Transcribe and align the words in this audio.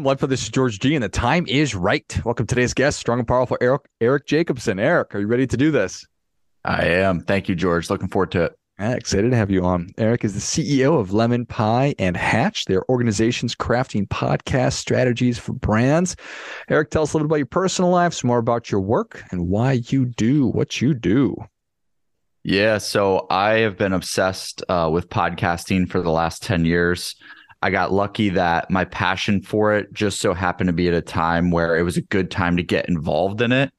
Well, 0.00 0.06
I'm 0.06 0.12
live 0.12 0.20
for 0.20 0.28
this 0.28 0.44
is 0.44 0.48
George 0.48 0.78
G, 0.78 0.94
and 0.94 1.04
the 1.04 1.10
time 1.10 1.44
is 1.46 1.74
right. 1.74 2.18
Welcome 2.24 2.46
to 2.46 2.54
today's 2.54 2.72
guest, 2.72 2.98
strong 2.98 3.18
and 3.18 3.28
powerful 3.28 3.58
Eric 3.60 3.82
Eric 4.00 4.24
Jacobson. 4.24 4.80
Eric, 4.80 5.14
are 5.14 5.20
you 5.20 5.26
ready 5.26 5.46
to 5.46 5.58
do 5.58 5.70
this? 5.70 6.06
I 6.64 6.86
am. 6.86 7.20
Thank 7.20 7.50
you, 7.50 7.54
George. 7.54 7.90
Looking 7.90 8.08
forward 8.08 8.30
to 8.30 8.44
it. 8.44 8.56
Yeah, 8.78 8.92
excited 8.92 9.30
to 9.30 9.36
have 9.36 9.50
you 9.50 9.62
on. 9.62 9.90
Eric 9.98 10.24
is 10.24 10.32
the 10.32 10.40
CEO 10.40 10.98
of 10.98 11.12
Lemon 11.12 11.44
Pie 11.44 11.94
and 11.98 12.16
Hatch. 12.16 12.64
Their 12.64 12.82
organizations 12.88 13.54
crafting 13.54 14.08
podcast 14.08 14.72
strategies 14.72 15.38
for 15.38 15.52
brands. 15.52 16.16
Eric, 16.70 16.88
tell 16.88 17.02
us 17.02 17.12
a 17.12 17.18
little 17.18 17.28
bit 17.28 17.32
about 17.32 17.40
your 17.40 17.46
personal 17.46 17.90
life, 17.90 18.14
some 18.14 18.28
more 18.28 18.38
about 18.38 18.70
your 18.70 18.80
work, 18.80 19.22
and 19.30 19.48
why 19.48 19.82
you 19.88 20.06
do 20.06 20.46
what 20.46 20.80
you 20.80 20.94
do. 20.94 21.36
Yeah, 22.42 22.78
so 22.78 23.26
I 23.28 23.58
have 23.58 23.76
been 23.76 23.92
obsessed 23.92 24.62
uh, 24.66 24.88
with 24.90 25.10
podcasting 25.10 25.90
for 25.90 26.00
the 26.00 26.10
last 26.10 26.42
10 26.42 26.64
years. 26.64 27.16
I 27.62 27.70
got 27.70 27.92
lucky 27.92 28.30
that 28.30 28.70
my 28.70 28.84
passion 28.86 29.42
for 29.42 29.74
it 29.74 29.92
just 29.92 30.20
so 30.20 30.32
happened 30.32 30.68
to 30.68 30.72
be 30.72 30.88
at 30.88 30.94
a 30.94 31.02
time 31.02 31.50
where 31.50 31.76
it 31.76 31.82
was 31.82 31.96
a 31.96 32.02
good 32.02 32.30
time 32.30 32.56
to 32.56 32.62
get 32.62 32.88
involved 32.88 33.42
in 33.42 33.52
it. 33.52 33.70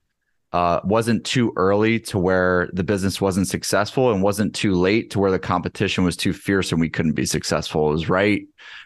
Uh, 0.54 0.82
wasn't 0.84 1.24
too 1.24 1.54
early 1.56 1.98
to 1.98 2.20
where 2.20 2.70
the 2.74 2.84
business 2.84 3.22
wasn't 3.22 3.48
successful 3.48 4.12
and 4.12 4.22
wasn't 4.22 4.54
too 4.54 4.74
late 4.74 5.10
to 5.10 5.18
where 5.18 5.32
the 5.32 5.40
competition 5.40 6.04
was 6.04 6.18
too 6.18 6.34
fierce 6.34 6.72
and 6.72 6.82
we 6.82 6.90
couldn't 6.90 7.14
be 7.14 7.26
successful. 7.26 7.90
It 7.90 7.94
was 7.94 8.10
right, 8.10 8.44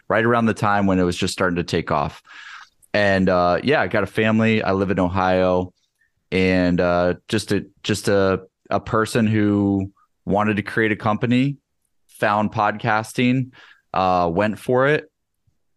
right 0.08 0.24
around 0.24 0.46
the 0.46 0.54
time 0.54 0.86
when 0.86 1.00
it 1.00 1.02
was 1.02 1.16
just 1.16 1.32
starting 1.32 1.56
to 1.56 1.64
take 1.64 1.90
off. 1.90 2.22
And 2.96 3.28
uh, 3.28 3.60
yeah, 3.62 3.82
I 3.82 3.88
got 3.88 4.04
a 4.04 4.06
family. 4.06 4.62
I 4.62 4.72
live 4.72 4.90
in 4.90 4.98
Ohio, 4.98 5.74
and 6.32 6.80
uh, 6.80 7.14
just 7.28 7.52
a 7.52 7.66
just 7.82 8.08
a 8.08 8.46
a 8.70 8.80
person 8.80 9.26
who 9.26 9.92
wanted 10.24 10.56
to 10.56 10.62
create 10.62 10.92
a 10.92 10.96
company, 10.96 11.58
found 12.06 12.52
podcasting, 12.52 13.50
uh, 13.96 14.28
went 14.28 14.58
for 14.58 14.86
it. 14.86 15.10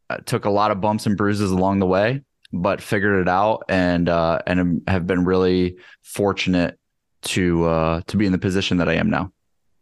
Uh, 0.09 0.17
took 0.25 0.45
a 0.45 0.49
lot 0.49 0.71
of 0.71 0.81
bumps 0.81 1.05
and 1.05 1.15
bruises 1.15 1.51
along 1.51 1.79
the 1.79 1.85
way, 1.85 2.21
but 2.51 2.81
figured 2.81 3.21
it 3.21 3.29
out 3.29 3.63
and 3.69 4.09
uh, 4.09 4.39
and 4.45 4.81
have 4.87 5.07
been 5.07 5.23
really 5.23 5.77
fortunate 6.03 6.77
to 7.21 7.65
uh, 7.65 8.01
to 8.07 8.17
be 8.17 8.25
in 8.25 8.31
the 8.31 8.37
position 8.37 8.77
that 8.77 8.89
I 8.89 8.95
am 8.95 9.09
now. 9.09 9.31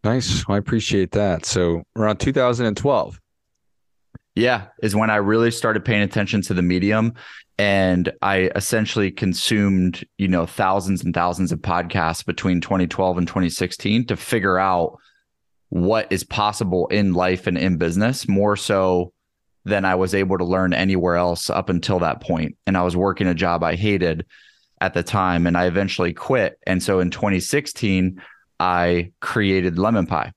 Nice, 0.03 0.43
I 0.47 0.57
appreciate 0.57 1.11
that. 1.11 1.45
So 1.45 1.83
around 1.95 2.17
2012. 2.17 3.19
Yeah, 4.35 4.67
is 4.83 4.95
when 4.95 5.09
I 5.09 5.15
really 5.15 5.49
started 5.49 5.83
paying 5.83 6.03
attention 6.03 6.43
to 6.43 6.53
the 6.53 6.61
medium 6.61 7.15
and 7.57 8.11
I 8.21 8.51
essentially 8.55 9.09
consumed, 9.09 10.05
you 10.19 10.27
know, 10.27 10.45
thousands 10.45 11.03
and 11.03 11.11
thousands 11.11 11.51
of 11.51 11.59
podcasts 11.59 12.23
between 12.23 12.61
2012 12.61 13.17
and 13.17 13.27
2016 13.27 14.05
to 14.05 14.15
figure 14.15 14.59
out 14.59 14.99
what 15.69 16.11
is 16.11 16.23
possible 16.23 16.87
in 16.87 17.13
life 17.13 17.47
and 17.47 17.57
in 17.57 17.77
business 17.77 18.27
more 18.27 18.55
so 18.55 19.11
than 19.65 19.83
I 19.83 19.95
was 19.95 20.15
able 20.15 20.37
to 20.37 20.45
learn 20.45 20.73
anywhere 20.73 21.15
else 21.15 21.49
up 21.49 21.69
until 21.69 21.99
that 21.99 22.21
point. 22.21 22.57
And 22.65 22.77
I 22.77 22.83
was 22.83 22.95
working 22.95 23.27
a 23.27 23.33
job 23.33 23.63
I 23.63 23.75
hated 23.75 24.25
at 24.79 24.93
the 24.93 25.03
time 25.03 25.45
and 25.45 25.57
I 25.57 25.65
eventually 25.65 26.13
quit. 26.13 26.57
And 26.65 26.81
so 26.81 26.99
in 26.99 27.11
2016, 27.11 28.21
I 28.59 29.11
created 29.19 29.77
Lemon 29.77 30.07
Pie. 30.07 30.31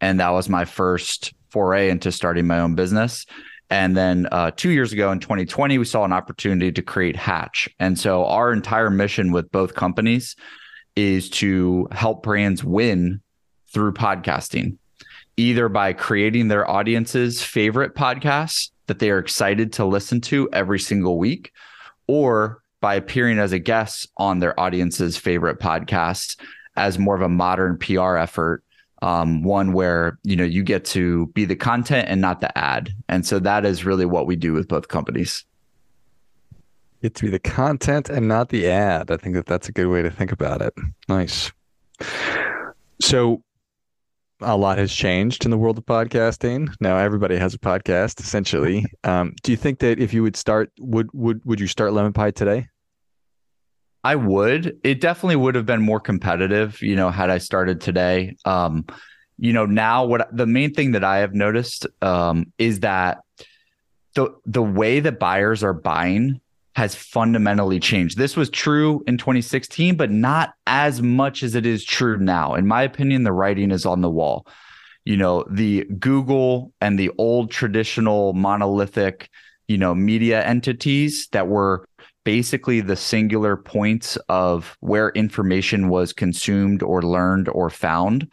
And 0.00 0.20
that 0.20 0.30
was 0.30 0.48
my 0.48 0.64
first 0.64 1.34
foray 1.50 1.90
into 1.90 2.12
starting 2.12 2.46
my 2.46 2.60
own 2.60 2.74
business. 2.74 3.26
And 3.70 3.96
then 3.96 4.28
uh, 4.30 4.52
two 4.52 4.70
years 4.70 4.92
ago 4.92 5.10
in 5.10 5.18
2020, 5.18 5.78
we 5.78 5.84
saw 5.84 6.04
an 6.04 6.12
opportunity 6.12 6.70
to 6.70 6.82
create 6.82 7.16
Hatch. 7.16 7.68
And 7.80 7.98
so 7.98 8.24
our 8.26 8.52
entire 8.52 8.90
mission 8.90 9.32
with 9.32 9.50
both 9.50 9.74
companies 9.74 10.36
is 10.94 11.28
to 11.30 11.88
help 11.90 12.22
brands 12.22 12.62
win 12.62 13.20
through 13.72 13.92
podcasting, 13.92 14.78
either 15.36 15.68
by 15.68 15.92
creating 15.92 16.48
their 16.48 16.68
audience's 16.68 17.42
favorite 17.42 17.94
podcasts 17.94 18.70
that 18.86 18.98
they 18.98 19.10
are 19.10 19.18
excited 19.18 19.72
to 19.74 19.84
listen 19.84 20.20
to 20.20 20.48
every 20.52 20.78
single 20.78 21.18
week, 21.18 21.52
or 22.06 22.62
by 22.80 22.94
appearing 22.94 23.38
as 23.38 23.52
a 23.52 23.58
guest 23.58 24.08
on 24.16 24.38
their 24.38 24.58
audience's 24.58 25.16
favorite 25.16 25.58
podcasts 25.58 26.36
as 26.76 26.98
more 26.98 27.16
of 27.16 27.22
a 27.22 27.28
modern 27.28 27.78
PR 27.78 28.16
effort. 28.16 28.62
Um, 29.02 29.42
one 29.42 29.72
where 29.72 30.18
you 30.22 30.36
know 30.36 30.44
you 30.44 30.62
get 30.62 30.84
to 30.86 31.26
be 31.28 31.44
the 31.44 31.54
content 31.54 32.08
and 32.08 32.20
not 32.20 32.40
the 32.40 32.56
ad, 32.56 32.94
and 33.08 33.26
so 33.26 33.38
that 33.40 33.66
is 33.66 33.84
really 33.84 34.06
what 34.06 34.26
we 34.26 34.36
do 34.36 34.54
with 34.54 34.68
both 34.68 34.88
companies. 34.88 35.44
Get 37.02 37.14
to 37.16 37.24
be 37.26 37.30
the 37.30 37.38
content 37.38 38.08
and 38.08 38.26
not 38.26 38.48
the 38.48 38.68
ad. 38.68 39.10
I 39.10 39.18
think 39.18 39.34
that 39.34 39.44
that's 39.44 39.68
a 39.68 39.72
good 39.72 39.88
way 39.88 40.00
to 40.00 40.10
think 40.10 40.32
about 40.32 40.62
it. 40.62 40.72
Nice. 41.08 41.52
So 43.02 43.42
a 44.40 44.56
lot 44.56 44.78
has 44.78 44.92
changed 44.92 45.44
in 45.44 45.50
the 45.50 45.58
world 45.58 45.78
of 45.78 45.86
podcasting. 45.86 46.72
Now 46.80 46.96
everybody 46.98 47.36
has 47.36 47.54
a 47.54 47.58
podcast 47.58 48.20
essentially. 48.20 48.84
Um, 49.04 49.34
do 49.44 49.52
you 49.52 49.56
think 49.56 49.78
that 49.80 50.00
if 50.00 50.12
you 50.12 50.24
would 50.24 50.34
start, 50.34 50.72
would 50.80 51.08
would 51.12 51.40
would 51.44 51.60
you 51.60 51.68
start 51.68 51.92
Lemon 51.92 52.12
Pie 52.12 52.32
today? 52.32 52.66
I 54.02 54.16
would. 54.16 54.78
It 54.82 55.00
definitely 55.00 55.36
would 55.36 55.54
have 55.54 55.66
been 55.66 55.80
more 55.80 56.00
competitive, 56.00 56.82
you 56.82 56.96
know, 56.96 57.10
had 57.10 57.30
I 57.30 57.38
started 57.38 57.80
today. 57.80 58.36
Um, 58.44 58.84
you 59.38 59.52
know, 59.52 59.64
now 59.64 60.04
what 60.04 60.28
the 60.36 60.46
main 60.46 60.74
thing 60.74 60.92
that 60.92 61.04
I 61.04 61.18
have 61.18 61.34
noticed 61.34 61.86
um, 62.02 62.52
is 62.58 62.80
that 62.80 63.18
the 64.14 64.34
the 64.44 64.62
way 64.62 64.98
that 65.00 65.20
buyers 65.20 65.62
are 65.62 65.74
buying 65.74 66.40
has 66.76 66.94
fundamentally 66.94 67.80
changed. 67.80 68.18
This 68.18 68.36
was 68.36 68.50
true 68.50 69.02
in 69.06 69.16
2016, 69.16 69.96
but 69.96 70.10
not 70.10 70.52
as 70.66 71.00
much 71.00 71.42
as 71.42 71.54
it 71.54 71.64
is 71.64 71.82
true 71.82 72.18
now. 72.18 72.54
In 72.54 72.66
my 72.66 72.82
opinion, 72.82 73.22
the 73.22 73.32
writing 73.32 73.70
is 73.70 73.86
on 73.86 74.02
the 74.02 74.10
wall. 74.10 74.46
You 75.06 75.16
know, 75.16 75.46
the 75.50 75.84
Google 75.98 76.74
and 76.82 76.98
the 76.98 77.10
old 77.16 77.50
traditional 77.50 78.34
monolithic, 78.34 79.30
you 79.68 79.78
know, 79.78 79.94
media 79.94 80.44
entities 80.44 81.28
that 81.32 81.48
were 81.48 81.88
basically 82.24 82.82
the 82.82 82.96
singular 82.96 83.56
points 83.56 84.18
of 84.28 84.76
where 84.80 85.08
information 85.10 85.88
was 85.88 86.12
consumed 86.12 86.82
or 86.82 87.00
learned 87.00 87.48
or 87.48 87.70
found 87.70 88.30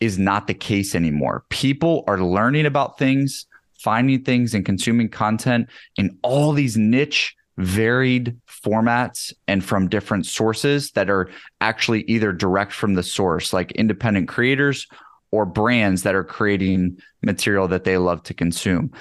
is 0.00 0.18
not 0.18 0.48
the 0.48 0.54
case 0.54 0.94
anymore. 0.94 1.46
People 1.48 2.04
are 2.06 2.18
learning 2.18 2.66
about 2.66 2.98
things, 2.98 3.46
finding 3.78 4.22
things, 4.22 4.52
and 4.52 4.66
consuming 4.66 5.08
content 5.08 5.70
in 5.96 6.18
all 6.22 6.52
these 6.52 6.76
niche 6.76 7.34
varied 7.58 8.36
formats 8.46 9.32
and 9.48 9.64
from 9.64 9.88
different 9.88 10.26
sources 10.26 10.90
that 10.92 11.08
are 11.08 11.30
actually 11.60 12.02
either 12.02 12.32
direct 12.32 12.72
from 12.72 12.94
the 12.94 13.02
source, 13.02 13.52
like 13.52 13.72
independent 13.72 14.28
creators 14.28 14.86
or 15.30 15.46
brands 15.46 16.02
that 16.02 16.14
are 16.14 16.24
creating 16.24 16.98
material 17.22 17.68
that 17.68 17.84
they 17.84 17.98
love 17.98 18.22
to 18.24 18.34
consume. 18.34 18.92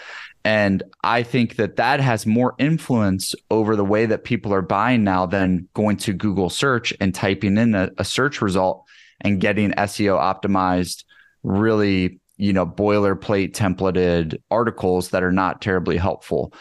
And 0.44 0.84
I 1.04 1.24
think 1.24 1.56
that 1.56 1.78
that 1.78 2.00
has 2.00 2.26
more 2.26 2.54
influence 2.60 3.34
over 3.50 3.76
the 3.76 3.84
way 3.84 4.06
that 4.06 4.24
people 4.24 4.54
are 4.54 4.62
buying 4.62 5.04
now 5.04 5.26
than 5.26 5.68
going 5.74 5.98
to 5.98 6.14
Google 6.14 6.50
search 6.50 6.94
and 7.00 7.16
typing 7.16 7.58
in 7.58 7.74
a, 7.74 7.90
a 7.98 8.06
search 8.06 8.42
result 8.42 8.86
and 9.22 9.42
getting 9.42 9.72
SEO 9.72 10.20
optimized, 10.20 11.04
really, 11.42 12.20
you 12.38 12.54
know, 12.54 12.66
boilerplate 12.66 13.54
templated 13.54 14.40
articles 14.52 15.10
that 15.10 15.24
are 15.24 15.32
not 15.32 15.62
terribly 15.62 15.98
helpful. 15.98 16.54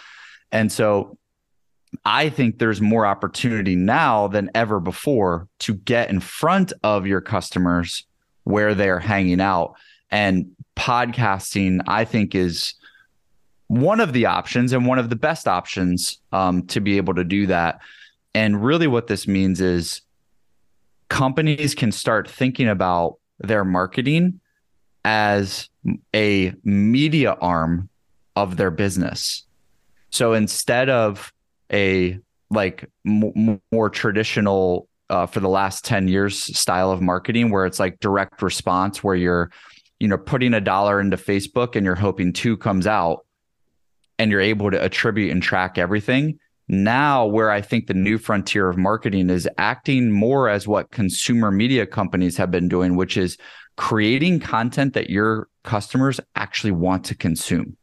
And 0.51 0.73
so 0.73 1.19
I 2.05 2.29
think 2.29 2.59
there's 2.59 2.81
more 2.81 3.07
opportunity 3.07 3.77
now 3.77 4.29
than 4.29 4.51
ever 4.55 4.81
before 4.81 5.49
to 5.61 5.75
get 5.75 6.11
in 6.11 6.21
front 6.21 6.73
of 6.83 7.07
your 7.07 7.21
customers 7.21 8.07
where 8.45 8.75
they're 8.75 9.01
hanging 9.01 9.41
out. 9.41 9.75
And 10.11 10.53
podcasting, 10.77 11.81
I 11.87 12.05
think, 12.05 12.35
is 12.35 12.75
one 13.69 14.01
of 14.01 14.13
the 14.13 14.27
options 14.27 14.73
and 14.73 14.87
one 14.87 14.99
of 14.99 15.11
the 15.11 15.17
best 15.17 15.49
options 15.49 16.19
um, 16.33 16.67
to 16.67 16.81
be 16.81 16.97
able 16.97 17.15
to 17.15 17.25
do 17.25 17.47
that. 17.47 17.81
And 18.35 18.65
really, 18.65 18.87
what 18.87 19.07
this 19.07 19.27
means 19.27 19.61
is 19.61 20.03
companies 21.09 21.75
can 21.75 21.93
start 21.93 22.29
thinking 22.29 22.69
about 22.69 23.19
their 23.39 23.65
marketing 23.65 24.41
as 25.05 25.69
a 26.15 26.55
media 26.65 27.33
arm 27.41 27.89
of 28.37 28.57
their 28.57 28.71
business. 28.71 29.45
So 30.11 30.33
instead 30.33 30.89
of 30.89 31.33
a 31.73 32.19
like 32.51 32.91
m- 33.07 33.61
more 33.73 33.91
traditional 33.91 34.89
uh, 35.11 35.27
for 35.27 35.41
the 35.41 35.49
last 35.49 35.85
10 35.85 36.09
years 36.09 36.57
style 36.59 36.91
of 36.91 37.01
marketing 37.01 37.51
where 37.51 37.67
it's 37.67 37.79
like 37.79 38.01
direct 38.01 38.43
response 38.43 39.05
where 39.05 39.15
you're 39.15 39.51
you 40.01 40.09
know 40.09 40.17
putting 40.17 40.55
a 40.55 40.61
dollar 40.61 41.01
into 41.01 41.17
facebook 41.17 41.77
and 41.77 41.85
you're 41.85 41.95
hoping 41.95 42.33
two 42.33 42.57
comes 42.57 42.87
out 42.87 43.27
and 44.19 44.31
you're 44.31 44.41
able 44.41 44.71
to 44.71 44.83
attribute 44.83 45.33
and 45.33 45.43
track 45.43 45.77
everything. 45.77 46.39
Now 46.67 47.27
where 47.27 47.51
i 47.51 47.61
think 47.61 47.87
the 47.87 47.95
new 47.95 48.17
frontier 48.17 48.71
of 48.71 48.79
marketing 48.79 49.29
is 49.29 49.47
acting 49.59 50.11
more 50.11 50.49
as 50.49 50.67
what 50.67 50.91
consumer 50.91 51.51
media 51.51 51.87
companies 51.87 52.39
have 52.39 52.51
been 52.51 52.69
doing 52.69 52.97
which 52.97 53.19
is 53.19 53.37
creating 53.77 54.41
content 54.41 54.95
that 54.95 55.11
your 55.11 55.49
customers 55.63 56.21
actually 56.37 56.71
want 56.71 57.05
to 57.05 57.15
consume 57.15 57.77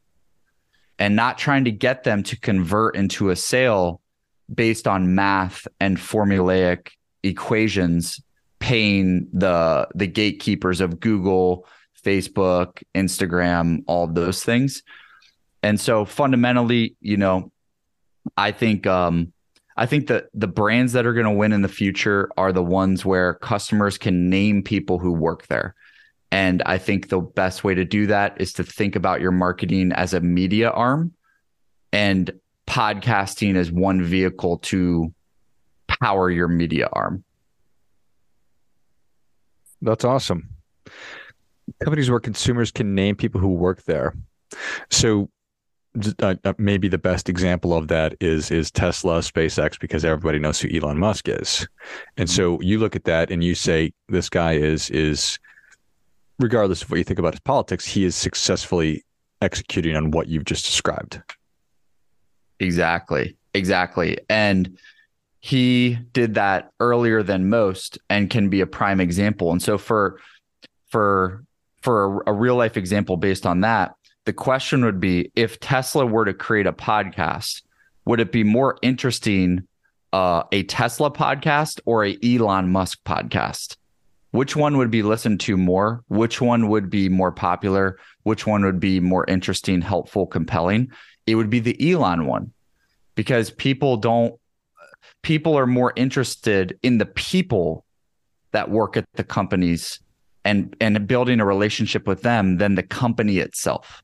and 1.02 1.16
not 1.16 1.40
trying 1.40 1.66
to 1.66 1.72
get 1.72 2.04
them 2.04 2.22
to 2.22 2.40
convert 2.40 2.96
into 2.96 3.32
a 3.32 3.36
sale 3.36 4.02
based 4.54 4.88
on 4.88 5.16
math 5.16 5.68
and 5.80 5.98
formulaic 5.98 6.90
equations 7.24 8.22
paying 8.60 9.28
the 9.34 9.88
the 9.96 10.06
gatekeepers 10.06 10.80
of 10.80 11.00
Google, 11.00 11.66
Facebook, 12.06 12.84
Instagram, 12.94 13.84
all 13.88 14.06
those 14.06 14.44
things. 14.44 14.84
And 15.64 15.80
so 15.80 16.06
fundamentally, 16.06 16.96
you 17.02 17.18
know, 17.18 17.52
I 18.38 18.52
think 18.52 18.86
um, 18.86 19.34
I 19.76 19.88
think 19.88 20.06
that 20.06 20.26
the 20.36 20.48
brands 20.48 20.94
that 20.94 21.08
are 21.08 21.14
going 21.14 21.26
to 21.26 21.32
win 21.32 21.52
in 21.52 21.64
the 21.64 21.68
future 21.68 22.30
are 22.38 22.54
the 22.54 22.64
ones 22.64 23.04
where 23.04 23.34
customers 23.34 23.98
can 23.98 24.30
name 24.30 24.62
people 24.62 25.00
who 25.00 25.14
work 25.14 25.48
there. 25.48 25.74
And 26.32 26.64
I 26.66 26.78
think 26.78 27.10
the 27.10 27.20
best 27.20 27.64
way 27.64 27.76
to 27.76 27.84
do 27.84 28.08
that 28.08 28.40
is 28.40 28.54
to 28.54 28.64
think 28.64 28.96
about 28.96 29.22
your 29.22 29.32
marketing 29.32 29.92
as 29.92 30.14
a 30.14 30.22
media 30.22 30.70
arm 30.70 31.14
and 31.92 32.32
podcasting 32.68 33.56
as 33.56 33.72
one 33.72 34.02
vehicle 34.02 34.60
to 34.60 35.14
power 35.88 36.30
your 36.30 36.48
media 36.48 36.88
arm. 36.94 37.24
That's 39.82 40.06
awesome. 40.06 40.50
Companies 41.84 42.10
where 42.10 42.20
consumers 42.20 42.72
can 42.72 42.96
name 42.96 43.16
people 43.16 43.42
who 43.42 43.50
work 43.50 43.84
there. 43.84 44.16
So 44.90 45.30
uh, 46.22 46.36
uh, 46.46 46.54
maybe 46.58 46.88
the 46.88 46.98
best 46.98 47.28
example 47.28 47.74
of 47.74 47.90
that 47.90 48.16
is 48.22 48.52
is 48.52 48.72
Tesla, 48.72 49.20
SpaceX, 49.20 49.80
because 49.80 50.06
everybody 50.06 50.40
knows 50.40 50.60
who 50.60 50.70
Elon 50.74 50.98
Musk 50.98 51.28
is, 51.28 51.68
and 52.16 52.30
so 52.30 52.62
you 52.62 52.80
look 52.80 52.96
at 52.96 53.04
that 53.04 53.30
and 53.30 53.44
you 53.44 53.56
say 53.56 53.92
this 54.08 54.30
guy 54.30 54.54
is 54.54 54.90
is, 54.90 55.38
regardless 56.42 56.82
of 56.82 56.92
what 56.92 56.98
you 56.98 57.04
think 57.04 57.20
about 57.20 57.34
his 57.34 57.42
politics, 57.42 57.86
he 57.86 58.04
is 58.04 58.16
successfully 58.16 59.04
executing 59.42 59.96
on 59.96 60.12
what 60.12 60.28
you've 60.28 60.46
just 60.46 60.66
described. 60.66 61.22
Exactly, 62.60 63.38
exactly, 63.54 64.18
and 64.30 64.78
he 65.40 65.98
did 66.14 66.36
that 66.36 66.72
earlier 66.80 67.24
than 67.24 67.50
most, 67.50 67.98
and 68.10 68.30
can 68.30 68.50
be 68.50 68.62
a 68.62 68.68
prime 68.68 69.00
example. 69.00 69.52
And 69.52 69.62
so 69.62 69.78
for 69.78 70.20
for 70.90 71.44
for 71.82 72.22
a, 72.22 72.32
a 72.32 72.34
real 72.34 72.56
life 72.56 72.78
example 72.78 73.18
based 73.18 73.46
on 73.46 73.62
that 73.62 73.96
the 74.26 74.34
question 74.34 74.86
would 74.86 75.00
be 75.00 75.32
if 75.36 75.60
Tesla 75.60 76.06
were 76.06 76.26
to 76.26 76.34
create 76.34 76.68
a 76.68 76.74
podcast, 76.74 77.64
would 78.06 78.20
it 78.20 78.32
be 78.32 78.44
more 78.44 78.78
interesting 78.82 79.68
uh, 80.14 80.44
a 80.52 80.64
Tesla 80.64 81.12
podcast 81.12 81.80
or 81.86 82.06
a 82.06 82.18
Elon 82.24 82.72
Musk 82.72 83.04
podcast? 83.04 83.78
Which 84.32 84.56
one 84.56 84.78
would 84.78 84.92
be 84.92 85.04
listened 85.04 85.42
to 85.42 85.58
more? 85.58 86.04
Which 86.08 86.42
one 86.42 86.70
would 86.70 86.90
be 86.90 87.10
more 87.10 87.32
popular? 87.32 88.00
Which 88.24 88.48
one 88.48 88.64
would 88.64 88.80
be 88.80 89.00
more 89.00 89.26
interesting, 89.28 89.82
helpful, 89.82 90.26
compelling? 90.26 90.92
It 91.28 91.36
would 91.36 91.50
be 91.50 91.60
the 91.60 91.92
Elon 91.92 92.26
one 92.26 92.54
because 93.16 93.52
people 93.52 93.98
don't, 93.98 94.36
people 95.22 95.58
are 95.58 95.68
more 95.68 95.94
interested 95.96 96.78
in 96.82 96.98
the 96.98 97.06
people 97.06 97.86
that 98.52 98.70
work 98.70 98.98
at 98.98 99.06
the 99.14 99.24
companies 99.24 100.00
and 100.44 100.76
and 100.80 101.08
building 101.08 101.40
a 101.40 101.46
relationship 101.46 102.08
with 102.08 102.22
them 102.22 102.58
than 102.58 102.76
the 102.76 102.84
company 102.84 103.38
itself. 103.38 104.02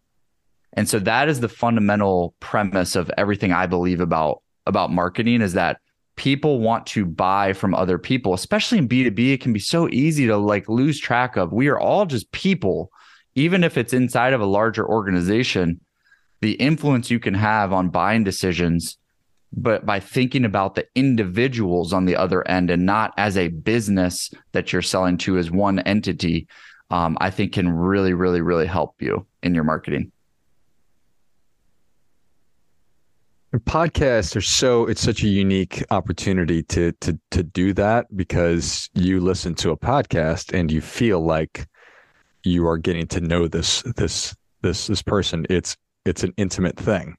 And 0.73 0.87
so 0.87 0.99
that 0.99 1.29
is 1.29 1.39
the 1.39 1.49
fundamental 1.49 2.35
premise 2.39 2.95
of 2.95 3.09
everything 3.17 3.51
I 3.51 3.65
believe 3.65 3.99
about 3.99 4.43
about 4.65 4.91
marketing 4.91 5.41
is 5.41 5.53
that 5.53 5.79
people 6.17 6.59
want 6.59 6.85
to 6.87 7.05
buy 7.05 7.53
from 7.53 7.73
other 7.73 7.97
people, 7.97 8.33
especially 8.33 8.79
in 8.79 8.89
B2B. 8.89 9.33
It 9.33 9.41
can 9.41 9.53
be 9.53 9.59
so 9.59 9.87
easy 9.89 10.27
to 10.27 10.35
like 10.35 10.67
lose 10.67 10.99
track 10.99 11.37
of. 11.37 11.53
We 11.53 11.69
are 11.69 11.79
all 11.79 12.05
just 12.05 12.29
people, 12.31 12.91
even 13.35 13.63
if 13.63 13.77
it's 13.77 13.93
inside 13.93 14.33
of 14.33 14.41
a 14.41 14.45
larger 14.45 14.85
organization, 14.85 15.79
the 16.41 16.53
influence 16.53 17.09
you 17.09 17.19
can 17.19 17.35
have 17.35 17.71
on 17.71 17.89
buying 17.89 18.23
decisions, 18.23 18.97
but 19.53 19.85
by 19.85 19.99
thinking 19.99 20.43
about 20.43 20.75
the 20.75 20.87
individuals 20.95 21.93
on 21.93 22.05
the 22.05 22.15
other 22.15 22.45
end 22.47 22.69
and 22.69 22.85
not 22.85 23.13
as 23.17 23.37
a 23.37 23.47
business 23.47 24.29
that 24.51 24.73
you're 24.73 24.81
selling 24.81 25.17
to 25.19 25.37
as 25.37 25.49
one 25.49 25.79
entity, 25.79 26.47
um, 26.89 27.17
I 27.21 27.29
think 27.29 27.53
can 27.53 27.69
really, 27.69 28.13
really, 28.13 28.41
really 28.41 28.67
help 28.67 29.01
you 29.01 29.25
in 29.43 29.55
your 29.55 29.63
marketing. 29.63 30.11
Podcasts 33.59 34.35
are 34.35 34.41
so 34.41 34.85
it's 34.87 35.01
such 35.01 35.23
a 35.23 35.27
unique 35.27 35.83
opportunity 35.91 36.63
to 36.63 36.91
to 37.01 37.19
to 37.31 37.43
do 37.43 37.73
that 37.73 38.05
because 38.15 38.89
you 38.93 39.19
listen 39.19 39.55
to 39.55 39.71
a 39.71 39.77
podcast 39.77 40.53
and 40.53 40.71
you 40.71 40.81
feel 40.81 41.19
like 41.19 41.67
you 42.43 42.67
are 42.67 42.77
getting 42.77 43.07
to 43.07 43.21
know 43.21 43.47
this 43.47 43.81
this 43.95 44.35
this 44.61 44.87
this 44.87 45.01
person. 45.01 45.45
It's 45.49 45.77
it's 46.05 46.23
an 46.23 46.33
intimate 46.37 46.77
thing. 46.77 47.15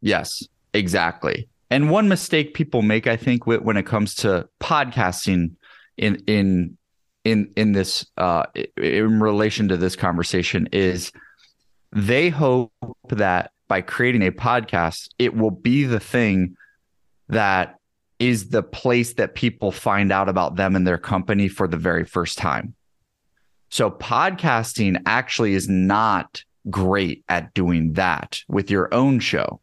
Yes 0.00 0.42
exactly. 0.76 1.48
And 1.70 1.90
one 1.90 2.08
mistake 2.08 2.54
people 2.54 2.82
make 2.82 3.06
i 3.06 3.16
think 3.16 3.46
when 3.46 3.76
it 3.76 3.86
comes 3.86 4.14
to 4.14 4.48
podcasting 4.60 5.56
in 5.96 6.16
in 6.26 6.78
in 7.24 7.52
in 7.56 7.72
this 7.72 8.06
uh 8.16 8.44
in 8.76 9.20
relation 9.20 9.68
to 9.68 9.76
this 9.76 9.96
conversation 9.96 10.68
is 10.72 11.10
they 11.92 12.28
hope 12.28 12.72
that 13.08 13.50
by 13.68 13.80
creating 13.80 14.22
a 14.22 14.32
podcast, 14.32 15.08
it 15.18 15.34
will 15.36 15.50
be 15.50 15.84
the 15.84 16.00
thing 16.00 16.56
that 17.28 17.78
is 18.18 18.48
the 18.48 18.62
place 18.62 19.14
that 19.14 19.34
people 19.34 19.70
find 19.70 20.10
out 20.10 20.28
about 20.28 20.56
them 20.56 20.74
and 20.76 20.86
their 20.86 20.98
company 20.98 21.48
for 21.48 21.68
the 21.68 21.76
very 21.76 22.04
first 22.04 22.38
time. 22.38 22.74
So, 23.68 23.90
podcasting 23.90 25.02
actually 25.06 25.54
is 25.54 25.68
not 25.68 26.42
great 26.70 27.24
at 27.28 27.52
doing 27.54 27.94
that 27.94 28.40
with 28.48 28.70
your 28.70 28.92
own 28.94 29.20
show, 29.20 29.60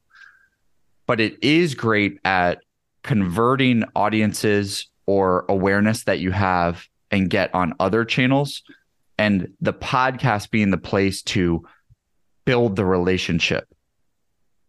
but 1.08 1.20
it 1.20 1.42
is 1.42 1.74
great 1.74 2.20
at 2.26 2.60
converting 3.02 3.84
audiences 3.96 4.88
or 5.06 5.46
awareness 5.50 6.04
that 6.04 6.20
you 6.20 6.32
have 6.32 6.86
and 7.12 7.30
get 7.30 7.54
on 7.54 7.74
other 7.80 8.06
channels. 8.06 8.64
And 9.18 9.54
the 9.62 9.74
podcast 9.74 10.50
being 10.50 10.72
the 10.72 10.78
place 10.78 11.22
to 11.24 11.64
build 12.46 12.76
the 12.76 12.86
relationship 12.86 13.68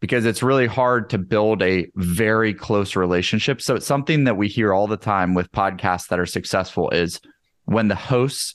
because 0.05 0.27
it's 0.27 0.43
really 0.43 0.67
hard 0.67 1.09
to 1.09 1.17
build 1.17 1.63
a 1.63 1.91
very 1.95 2.53
close 2.53 2.95
relationship. 2.95 3.63
So 3.63 3.75
it's 3.75 3.87
something 3.87 4.25
that 4.25 4.37
we 4.37 4.49
hear 4.49 4.71
all 4.71 4.87
the 4.87 4.99
time 4.99 5.33
with 5.33 5.51
podcasts 5.51 6.09
that 6.09 6.21
are 6.21 6.27
successful 6.27 6.91
is 6.91 7.23
when 7.65 7.89
the 7.89 7.95
hosts 7.95 8.53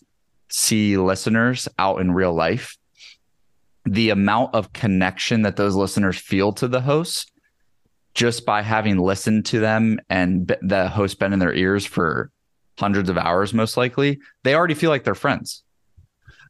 see 0.51 0.95
listeners 0.95 1.67
out 1.79 2.01
in 2.01 2.11
real 2.11 2.35
life, 2.35 2.77
the 3.83 4.11
amount 4.11 4.53
of 4.53 4.73
connection 4.73 5.41
that 5.41 5.55
those 5.55 5.73
listeners 5.73 6.19
feel 6.19 6.53
to 6.53 6.67
the 6.67 6.81
hosts 6.81 7.25
just 8.13 8.45
by 8.45 8.61
having 8.61 8.99
listened 8.99 9.47
to 9.47 9.59
them 9.59 9.99
and 10.07 10.55
the 10.61 10.87
host 10.87 11.17
been 11.17 11.33
in 11.33 11.39
their 11.39 11.55
ears 11.55 11.83
for 11.83 12.29
hundreds 12.77 13.09
of 13.09 13.17
hours 13.17 13.55
most 13.55 13.75
likely, 13.75 14.19
they 14.43 14.53
already 14.53 14.75
feel 14.75 14.91
like 14.91 15.03
they're 15.03 15.15
friends 15.15 15.63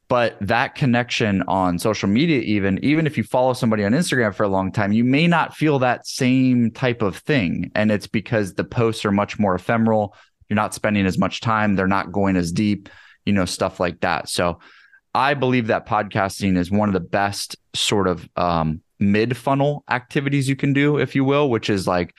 but 0.09 0.35
that 0.41 0.75
connection 0.75 1.43
on 1.47 1.79
social 1.79 2.09
media 2.09 2.41
even 2.41 2.83
even 2.83 3.07
if 3.07 3.17
you 3.17 3.23
follow 3.23 3.53
somebody 3.53 3.85
on 3.85 3.93
instagram 3.93 4.33
for 4.33 4.43
a 4.43 4.49
long 4.49 4.71
time 4.71 4.91
you 4.91 5.03
may 5.03 5.27
not 5.27 5.55
feel 5.55 5.79
that 5.79 6.05
same 6.05 6.71
type 6.71 7.01
of 7.01 7.15
thing. 7.17 7.71
And 7.75 7.91
it's 7.91 8.07
because 8.07 8.53
the 8.53 8.63
posts 8.63 9.05
are 9.05 9.11
much 9.11 9.39
more 9.39 9.55
ephemeral. 9.55 10.15
You're 10.49 10.55
not 10.55 10.73
spending 10.73 11.05
as 11.05 11.17
much 11.17 11.41
time. 11.41 11.75
They're 11.75 11.87
not 11.87 12.11
going 12.11 12.35
as 12.35 12.51
deep 12.51 12.89
you 13.25 13.33
know 13.33 13.45
stuff 13.45 13.79
like 13.79 13.99
that. 14.01 14.29
So 14.29 14.59
i 15.15 15.33
believe 15.33 15.67
that 15.67 15.87
podcasting 15.87 16.55
is 16.55 16.69
one 16.69 16.87
of 16.87 16.93
the 16.93 16.99
best 16.99 17.55
sort 17.73 18.07
of 18.07 18.29
um, 18.35 18.81
mid 18.99 19.35
funnel 19.35 19.83
activities 19.89 20.47
you 20.47 20.55
can 20.55 20.71
do 20.71 20.99
if 20.99 21.15
you 21.15 21.23
will 21.23 21.49
which 21.49 21.67
is 21.67 21.87
like 21.87 22.13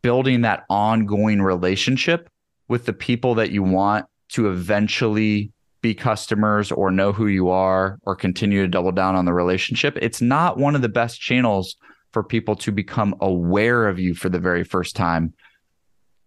building 0.00 0.40
that 0.40 0.64
ongoing 0.70 1.42
relationship 1.42 2.30
with 2.66 2.86
the 2.86 2.94
people 2.94 3.34
that 3.34 3.50
you 3.50 3.62
want 3.62 4.06
to 4.30 4.48
eventually 4.48 5.52
be 5.82 5.94
customers 5.94 6.70
or 6.70 6.90
know 6.90 7.12
who 7.12 7.26
you 7.26 7.48
are 7.48 7.98
or 8.02 8.14
continue 8.14 8.62
to 8.62 8.68
double 8.68 8.92
down 8.92 9.16
on 9.16 9.24
the 9.24 9.32
relationship, 9.32 9.96
it's 10.00 10.20
not 10.20 10.58
one 10.58 10.74
of 10.74 10.82
the 10.82 10.88
best 10.88 11.20
channels 11.20 11.76
for 12.12 12.22
people 12.22 12.56
to 12.56 12.72
become 12.72 13.14
aware 13.20 13.88
of 13.88 13.98
you 13.98 14.14
for 14.14 14.28
the 14.28 14.38
very 14.38 14.64
first 14.64 14.96
time 14.96 15.32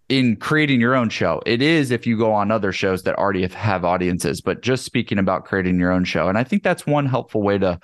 in 0.09 0.35
creating 0.35 0.81
your 0.81 0.95
own 0.95 1.09
show. 1.09 1.41
It 1.45 1.61
is 1.61 1.91
if 1.91 2.05
you 2.05 2.17
go 2.17 2.33
on 2.33 2.51
other 2.51 2.71
shows 2.71 3.03
that 3.03 3.15
already 3.15 3.47
have, 3.47 3.85
audiences, 3.85 4.41
but 4.41 4.61
just 4.61 4.85
speaking 4.85 5.17
about 5.17 5.45
creating 5.45 5.79
your 5.79 5.91
own 5.91 6.03
show. 6.03 6.29
And 6.29 6.37
I 6.37 6.43
think 6.43 6.63
that's 6.63 6.85
one 6.85 7.05
helpful 7.05 7.41
way 7.41 7.57
to 7.57 7.79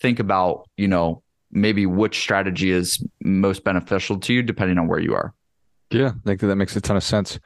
think 0.00 0.18
about, 0.20 0.68
you 0.76 0.88
know, 0.88 1.22
maybe 1.50 1.86
which 1.86 2.18
strategy 2.18 2.70
is 2.70 3.02
most 3.22 3.64
beneficial 3.64 4.18
to 4.20 4.34
you 4.34 4.42
depending 4.42 4.78
on 4.78 4.88
where 4.88 4.98
you 4.98 5.14
are. 5.14 5.34
Yeah, 5.90 6.08
I 6.08 6.26
think 6.26 6.40
that 6.40 6.56
makes 6.56 6.76
a 6.76 6.80
ton 6.80 6.96
of 6.96 7.02
sense. 7.02 7.38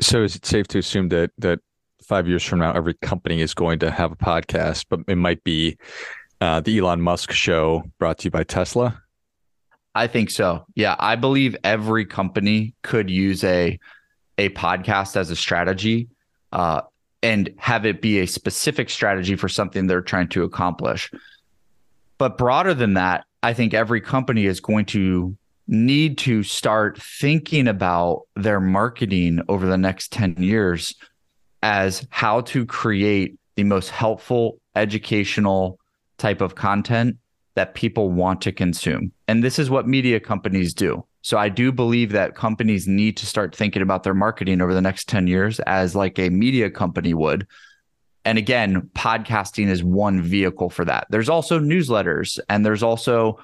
So 0.00 0.22
is 0.22 0.36
it 0.36 0.44
safe 0.44 0.68
to 0.68 0.78
assume 0.78 1.08
that 1.08 1.30
that 1.38 1.60
five 2.10 2.26
years 2.26 2.44
from 2.44 2.58
now, 2.58 2.72
every 2.72 2.94
company 2.94 3.40
is 3.40 3.54
going 3.54 3.78
to 3.78 3.88
have 3.88 4.10
a 4.10 4.16
podcast, 4.16 4.86
but 4.88 4.98
it 5.06 5.14
might 5.14 5.44
be 5.44 5.78
uh, 6.40 6.58
the 6.58 6.76
Elon 6.76 7.00
Musk 7.00 7.30
show 7.30 7.84
brought 8.00 8.18
to 8.18 8.24
you 8.24 8.32
by 8.32 8.42
Tesla. 8.42 9.00
I 9.94 10.08
think 10.08 10.30
so. 10.30 10.66
Yeah, 10.74 10.96
I 10.98 11.14
believe 11.14 11.56
every 11.62 12.04
company 12.04 12.74
could 12.82 13.08
use 13.08 13.44
a 13.44 13.78
a 14.38 14.48
podcast 14.50 15.14
as 15.14 15.30
a 15.30 15.36
strategy, 15.36 16.08
uh, 16.50 16.80
and 17.22 17.48
have 17.58 17.86
it 17.86 18.02
be 18.02 18.18
a 18.18 18.26
specific 18.26 18.90
strategy 18.90 19.36
for 19.36 19.48
something 19.48 19.86
they're 19.86 20.02
trying 20.02 20.28
to 20.30 20.42
accomplish. 20.42 21.12
But 22.18 22.36
broader 22.36 22.74
than 22.74 22.94
that, 22.94 23.24
I 23.44 23.52
think 23.52 23.72
every 23.72 24.00
company 24.00 24.46
is 24.46 24.58
going 24.58 24.86
to 24.86 25.36
need 25.68 26.18
to 26.18 26.42
start 26.42 27.00
thinking 27.00 27.68
about 27.68 28.22
their 28.34 28.58
marketing 28.58 29.40
over 29.48 29.66
the 29.66 29.78
next 29.78 30.10
10 30.10 30.42
years 30.42 30.96
as 31.62 32.06
how 32.10 32.40
to 32.42 32.64
create 32.64 33.38
the 33.56 33.64
most 33.64 33.90
helpful 33.90 34.58
educational 34.74 35.78
type 36.18 36.40
of 36.40 36.54
content 36.54 37.16
that 37.54 37.74
people 37.74 38.10
want 38.10 38.40
to 38.42 38.52
consume. 38.52 39.12
And 39.28 39.44
this 39.44 39.58
is 39.58 39.68
what 39.68 39.86
media 39.86 40.20
companies 40.20 40.72
do. 40.72 41.04
So 41.22 41.36
I 41.36 41.50
do 41.50 41.70
believe 41.70 42.12
that 42.12 42.34
companies 42.34 42.88
need 42.88 43.16
to 43.18 43.26
start 43.26 43.54
thinking 43.54 43.82
about 43.82 44.02
their 44.02 44.14
marketing 44.14 44.62
over 44.62 44.72
the 44.72 44.80
next 44.80 45.08
10 45.08 45.26
years 45.26 45.60
as 45.60 45.94
like 45.94 46.18
a 46.18 46.30
media 46.30 46.70
company 46.70 47.12
would. 47.12 47.46
And 48.24 48.38
again, 48.38 48.88
podcasting 48.94 49.68
is 49.68 49.84
one 49.84 50.22
vehicle 50.22 50.70
for 50.70 50.84
that. 50.86 51.06
There's 51.10 51.28
also 51.28 51.58
newsletters 51.58 52.38
and 52.48 52.64
there's 52.64 52.82
also 52.82 53.38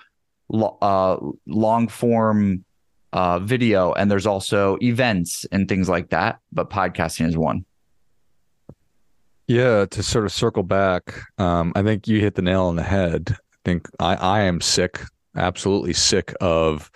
uh, 0.50 1.18
long 1.46 1.88
form 1.88 2.64
uh, 3.12 3.38
video 3.40 3.92
and 3.92 4.10
there's 4.10 4.26
also 4.26 4.78
events 4.80 5.44
and 5.52 5.68
things 5.68 5.88
like 5.88 6.10
that. 6.10 6.38
But 6.52 6.70
podcasting 6.70 7.28
is 7.28 7.36
one. 7.36 7.65
Yeah, 9.48 9.86
to 9.86 10.02
sort 10.02 10.24
of 10.24 10.32
circle 10.32 10.64
back, 10.64 11.14
um, 11.38 11.72
I 11.76 11.82
think 11.82 12.08
you 12.08 12.20
hit 12.20 12.34
the 12.34 12.42
nail 12.42 12.64
on 12.64 12.76
the 12.76 12.82
head. 12.82 13.30
I 13.30 13.56
think 13.64 13.88
I, 14.00 14.14
I 14.16 14.40
am 14.40 14.60
sick, 14.60 15.00
absolutely 15.36 15.92
sick 15.92 16.34
of 16.40 16.90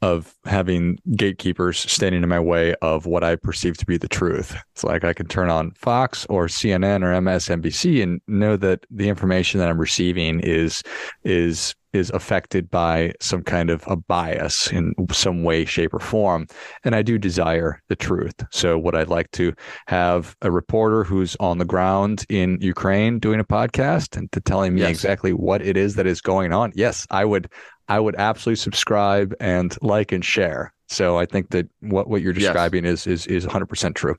of 0.00 0.36
having 0.44 0.96
gatekeepers 1.16 1.78
standing 1.78 2.22
in 2.22 2.28
my 2.28 2.38
way 2.38 2.72
of 2.82 3.06
what 3.06 3.24
I 3.24 3.34
perceive 3.34 3.76
to 3.78 3.86
be 3.86 3.96
the 3.96 4.06
truth. 4.06 4.56
It's 4.72 4.84
like 4.84 5.02
I 5.02 5.12
can 5.12 5.26
turn 5.26 5.50
on 5.50 5.72
Fox 5.72 6.24
or 6.30 6.46
CNN 6.46 7.02
or 7.02 7.12
MSNBC 7.20 8.02
and 8.02 8.20
know 8.28 8.56
that 8.56 8.86
the 8.90 9.08
information 9.08 9.58
that 9.58 9.68
I'm 9.68 9.80
receiving 9.80 10.38
is 10.40 10.82
is 11.24 11.74
is 11.92 12.10
affected 12.10 12.70
by 12.70 13.12
some 13.20 13.42
kind 13.42 13.70
of 13.70 13.84
a 13.86 13.96
bias 13.96 14.70
in 14.72 14.94
some 15.10 15.42
way, 15.42 15.64
shape, 15.64 15.94
or 15.94 16.00
form. 16.00 16.46
And 16.84 16.94
I 16.94 17.02
do 17.02 17.18
desire 17.18 17.80
the 17.88 17.96
truth. 17.96 18.34
So, 18.50 18.78
would 18.78 18.94
I'd 18.94 19.08
like 19.08 19.30
to 19.32 19.54
have 19.86 20.36
a 20.42 20.50
reporter 20.50 21.04
who's 21.04 21.36
on 21.40 21.58
the 21.58 21.64
ground 21.64 22.24
in 22.28 22.58
Ukraine 22.60 23.18
doing 23.18 23.40
a 23.40 23.44
podcast 23.44 24.16
and 24.16 24.30
to 24.32 24.40
telling 24.40 24.74
me 24.74 24.82
yes. 24.82 24.90
exactly 24.90 25.32
what 25.32 25.62
it 25.62 25.76
is 25.76 25.94
that 25.96 26.06
is 26.06 26.20
going 26.20 26.52
on? 26.52 26.72
Yes, 26.74 27.06
I 27.10 27.24
would. 27.24 27.50
I 27.90 27.98
would 27.98 28.16
absolutely 28.16 28.56
subscribe 28.56 29.34
and 29.40 29.74
like 29.80 30.12
and 30.12 30.22
share. 30.22 30.74
So 30.88 31.16
I 31.16 31.24
think 31.24 31.50
that 31.50 31.68
what, 31.80 32.06
what 32.06 32.20
you're 32.20 32.34
describing 32.34 32.84
yes. 32.84 33.06
is 33.06 33.26
is 33.26 33.44
is 33.44 33.46
100% 33.46 33.94
true. 33.94 34.16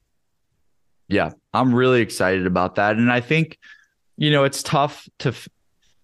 Yeah, 1.08 1.32
I'm 1.54 1.74
really 1.74 2.02
excited 2.02 2.46
about 2.46 2.76
that, 2.76 2.96
and 2.96 3.12
I 3.12 3.22
think 3.22 3.58
you 4.18 4.32
know 4.32 4.44
it's 4.44 4.64
tough 4.64 5.08
to 5.20 5.34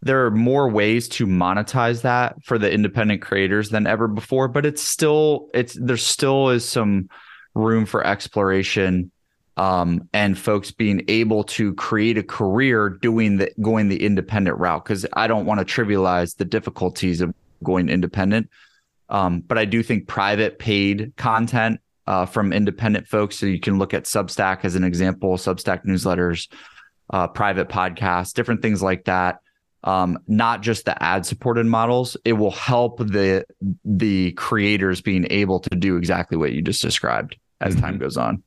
there 0.06 0.24
are 0.24 0.32
more 0.32 0.70
ways 0.70 1.10
to 1.10 1.26
monetize 1.26 2.04
that 2.04 2.36
for 2.44 2.60
the 2.60 2.72
independent 2.72 3.22
creators 3.22 3.70
than 3.70 3.86
ever 3.86 4.08
before 4.08 4.48
but 4.48 4.66
it's 4.66 4.82
still 4.82 5.50
it's 5.54 5.74
there 5.74 5.98
still 5.98 6.50
is 6.50 6.64
some 6.64 7.10
room 7.56 7.86
for 7.86 8.06
exploration 8.06 9.12
um, 9.58 10.08
and 10.14 10.38
folks 10.38 10.72
being 10.72 11.02
able 11.08 11.44
to 11.44 11.74
create 11.76 12.18
a 12.18 12.24
career 12.24 12.90
doing 12.90 13.38
the 13.38 13.52
going 13.62 13.90
the 13.90 14.02
independent 14.02 14.58
route 14.58 14.86
because 14.86 15.06
i 15.14 15.28
don't 15.28 15.46
want 15.46 15.60
to 15.60 15.66
trivialize 15.66 16.38
the 16.38 16.46
difficulties 16.46 17.20
of 17.20 17.34
going 17.64 17.90
independent. 17.90 18.50
Um, 19.10 19.42
but 19.42 19.58
i 19.58 19.66
do 19.66 19.84
think 19.84 20.08
private 20.08 20.60
paid 20.60 21.14
content 21.18 21.82
uh, 22.08 22.28
from 22.28 22.54
independent 22.54 23.08
folks 23.08 23.38
so 23.38 23.48
you 23.48 23.60
can 23.60 23.80
look 23.80 23.94
at 23.94 24.04
substack 24.04 24.64
as 24.64 24.76
an 24.76 24.84
example 24.84 25.38
substack 25.38 25.86
newsletters 25.86 26.48
uh, 27.10 27.28
private 27.28 27.70
podcasts 27.70 28.34
different 28.34 28.62
things 28.62 28.84
like 28.84 29.06
that 29.06 29.40
um, 29.86 30.18
not 30.28 30.62
just 30.62 30.86
the 30.86 31.02
ad 31.02 31.26
supported 31.26 31.66
models. 31.66 32.18
It 32.26 32.34
will 32.34 32.52
help 32.52 32.98
the 32.98 33.46
the 33.86 34.34
creators 34.34 35.00
being 35.00 35.28
able 35.30 35.60
to 35.62 35.70
do 35.70 35.96
exactly 35.96 36.38
what 36.38 36.52
you 36.52 36.62
just 36.62 36.82
described 36.82 37.38
as 37.62 37.74
mm-hmm. 37.74 37.86
time 37.86 37.98
goes 38.00 38.18
on. 38.18 38.44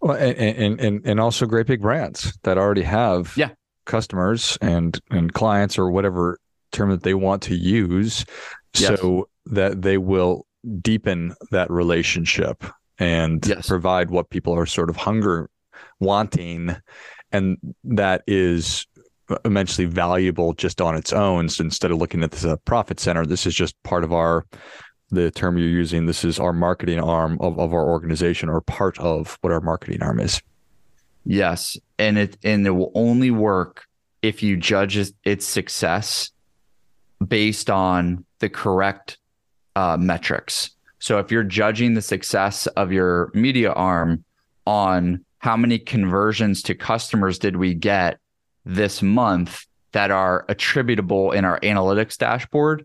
Well, 0.00 0.16
and, 0.16 0.78
and 0.78 1.04
and 1.04 1.20
also 1.20 1.46
great 1.46 1.66
big 1.66 1.80
brands 1.80 2.38
that 2.42 2.58
already 2.58 2.82
have 2.82 3.32
yeah. 3.36 3.50
customers 3.86 4.58
and 4.60 5.00
and 5.10 5.32
clients 5.32 5.78
or 5.78 5.90
whatever 5.90 6.38
term 6.72 6.90
that 6.90 7.02
they 7.02 7.14
want 7.14 7.42
to 7.44 7.56
use, 7.56 8.26
yes. 8.74 9.00
so 9.00 9.28
that 9.46 9.80
they 9.80 9.96
will 9.96 10.46
deepen 10.82 11.34
that 11.52 11.70
relationship 11.70 12.64
and 12.98 13.46
yes. 13.46 13.66
provide 13.66 14.10
what 14.10 14.28
people 14.28 14.54
are 14.54 14.66
sort 14.66 14.90
of 14.90 14.96
hunger 14.96 15.48
wanting 16.00 16.74
and 17.32 17.58
that 17.84 18.22
is 18.26 18.86
immensely 19.44 19.84
valuable 19.84 20.52
just 20.54 20.80
on 20.80 20.96
its 20.96 21.12
own. 21.12 21.48
So 21.48 21.64
instead 21.64 21.90
of 21.90 21.98
looking 21.98 22.22
at 22.22 22.30
this 22.30 22.44
as 22.44 22.52
a 22.52 22.56
profit 22.58 23.00
center, 23.00 23.26
this 23.26 23.46
is 23.46 23.54
just 23.54 23.80
part 23.82 24.04
of 24.04 24.12
our 24.12 24.46
the 25.10 25.30
term 25.30 25.56
you're 25.56 25.68
using. 25.68 26.06
This 26.06 26.24
is 26.24 26.40
our 26.40 26.52
marketing 26.52 27.00
arm 27.00 27.38
of, 27.40 27.58
of 27.58 27.72
our 27.72 27.88
organization 27.88 28.48
or 28.48 28.60
part 28.60 28.98
of 28.98 29.38
what 29.40 29.52
our 29.52 29.60
marketing 29.60 30.02
arm 30.02 30.20
is. 30.20 30.42
Yes. 31.24 31.76
And 31.98 32.18
it 32.18 32.36
and 32.44 32.66
it 32.66 32.70
will 32.70 32.92
only 32.94 33.30
work 33.30 33.86
if 34.22 34.42
you 34.42 34.56
judge 34.56 34.98
its 35.24 35.46
success 35.46 36.30
based 37.26 37.70
on 37.70 38.24
the 38.40 38.48
correct 38.48 39.18
uh, 39.74 39.96
metrics. 39.96 40.70
So 40.98 41.18
if 41.18 41.30
you're 41.30 41.44
judging 41.44 41.94
the 41.94 42.02
success 42.02 42.66
of 42.68 42.92
your 42.92 43.30
media 43.34 43.72
arm 43.72 44.24
on 44.66 45.24
how 45.38 45.56
many 45.56 45.78
conversions 45.78 46.62
to 46.62 46.74
customers 46.74 47.38
did 47.38 47.56
we 47.56 47.74
get 47.74 48.18
this 48.66 49.00
month 49.00 49.64
that 49.92 50.10
are 50.10 50.44
attributable 50.48 51.32
in 51.32 51.44
our 51.44 51.58
analytics 51.60 52.18
dashboard, 52.18 52.84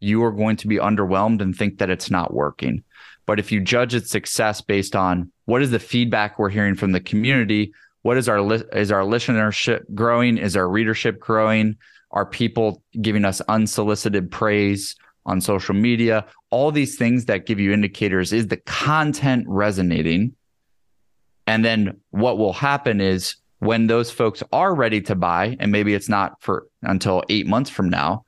you 0.00 0.22
are 0.24 0.30
going 0.30 0.56
to 0.56 0.68
be 0.68 0.76
underwhelmed 0.76 1.42
and 1.42 1.54
think 1.54 1.78
that 1.78 1.90
it's 1.90 2.10
not 2.10 2.32
working. 2.32 2.82
But 3.26 3.40
if 3.40 3.50
you 3.50 3.60
judge 3.60 3.94
its 3.94 4.08
success 4.08 4.60
based 4.60 4.94
on 4.94 5.32
what 5.44 5.60
is 5.60 5.72
the 5.72 5.80
feedback 5.80 6.38
we're 6.38 6.48
hearing 6.48 6.76
from 6.76 6.92
the 6.92 7.00
community, 7.00 7.74
what 8.02 8.16
is 8.16 8.28
our 8.28 8.38
is 8.72 8.92
our 8.92 9.02
listenership 9.02 9.82
growing? 9.94 10.38
Is 10.38 10.56
our 10.56 10.68
readership 10.68 11.18
growing? 11.18 11.76
Are 12.12 12.24
people 12.24 12.82
giving 13.00 13.24
us 13.24 13.40
unsolicited 13.42 14.30
praise 14.30 14.94
on 15.26 15.40
social 15.40 15.74
media? 15.74 16.24
All 16.50 16.70
these 16.70 16.96
things 16.96 17.24
that 17.24 17.46
give 17.46 17.58
you 17.58 17.72
indicators 17.72 18.32
is 18.32 18.46
the 18.46 18.58
content 18.58 19.44
resonating? 19.48 20.36
And 21.48 21.64
then 21.64 22.00
what 22.10 22.38
will 22.38 22.52
happen 22.52 23.00
is 23.00 23.36
when 23.58 23.86
those 23.86 24.10
folks 24.10 24.42
are 24.52 24.74
ready 24.74 25.00
to 25.02 25.14
buy, 25.14 25.56
and 25.60 25.72
maybe 25.72 25.94
it's 25.94 26.08
not 26.08 26.40
for 26.40 26.66
until 26.82 27.22
eight 27.28 27.46
months 27.46 27.70
from 27.70 27.88
now, 27.88 28.24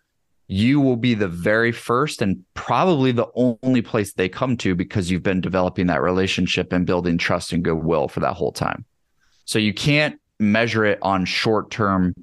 you 0.48 0.80
will 0.80 0.96
be 0.96 1.14
the 1.14 1.28
very 1.28 1.72
first 1.72 2.22
and 2.22 2.42
probably 2.54 3.12
the 3.12 3.28
only 3.34 3.82
place 3.82 4.14
they 4.14 4.28
come 4.28 4.56
to 4.56 4.74
because 4.74 5.10
you've 5.10 5.22
been 5.22 5.42
developing 5.42 5.86
that 5.88 6.00
relationship 6.00 6.72
and 6.72 6.86
building 6.86 7.18
trust 7.18 7.52
and 7.52 7.62
goodwill 7.62 8.08
for 8.08 8.20
that 8.20 8.32
whole 8.32 8.52
time. 8.52 8.86
So 9.44 9.58
you 9.58 9.74
can't 9.74 10.18
measure 10.38 10.86
it 10.86 10.98
on 11.02 11.26
short 11.26 11.70
term 11.70 12.14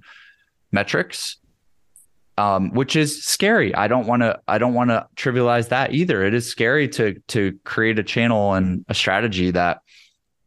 metrics. 0.71 1.37
Um, 2.37 2.71
which 2.71 2.97
is 2.97 3.23
scary. 3.23 3.73
I 3.73 3.87
don't 3.87 4.07
want 4.07 4.21
to. 4.21 4.41
I 4.45 4.57
don't 4.57 4.73
want 4.73 4.89
to 4.89 5.07
trivialize 5.15 5.69
that 5.69 5.93
either. 5.93 6.21
It 6.25 6.33
is 6.33 6.51
scary 6.51 6.89
to 6.89 7.17
to 7.29 7.57
create 7.63 7.97
a 7.97 8.03
channel 8.03 8.55
and 8.55 8.83
a 8.89 8.93
strategy 8.93 9.51
that 9.51 9.77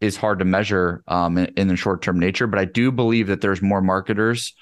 is 0.00 0.16
hard 0.16 0.38
to 0.38 0.44
measure 0.44 1.02
um, 1.08 1.38
in, 1.38 1.46
in 1.56 1.68
the 1.68 1.76
short 1.76 2.02
term 2.02 2.18
nature. 2.18 2.46
But 2.46 2.58
I 2.58 2.64
do 2.64 2.92
believe 2.92 3.26
that 3.28 3.40
there's 3.40 3.62
more 3.62 3.80
marketers 3.80 4.54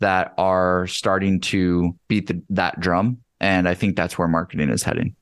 that 0.00 0.34
are 0.36 0.86
starting 0.86 1.40
to 1.40 1.96
beat 2.08 2.26
the, 2.26 2.42
that 2.50 2.80
drum, 2.80 3.18
and 3.40 3.68
I 3.68 3.74
think 3.74 3.96
that's 3.96 4.18
where 4.18 4.28
marketing 4.28 4.68
is 4.68 4.82
heading. 4.82 5.14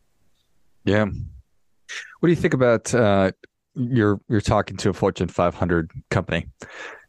Yeah. 0.85 1.05
What 1.05 2.27
do 2.27 2.31
you 2.31 2.37
think 2.37 2.55
about 2.55 2.95
uh, 2.95 3.33
you're 3.75 4.21
you're 4.29 4.41
talking 4.41 4.77
to 4.79 4.91
a 4.91 4.93
Fortune 4.93 5.29
500 5.29 5.91
company, 6.11 6.47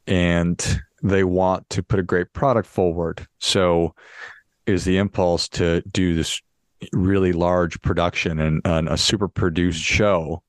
and 0.07 0.81
they 1.03 1.23
want 1.23 1.69
to 1.71 1.83
put 1.83 1.99
a 1.99 2.03
great 2.03 2.33
product 2.33 2.67
forward. 2.67 3.25
So, 3.39 3.95
is 4.65 4.85
the 4.85 4.97
impulse 4.97 5.47
to 5.49 5.81
do 5.91 6.15
this 6.15 6.41
really 6.93 7.31
large 7.31 7.81
production 7.81 8.39
and, 8.39 8.61
and 8.65 8.89
a 8.89 8.97
super 8.97 9.27
produced 9.27 9.83
show, 9.83 10.43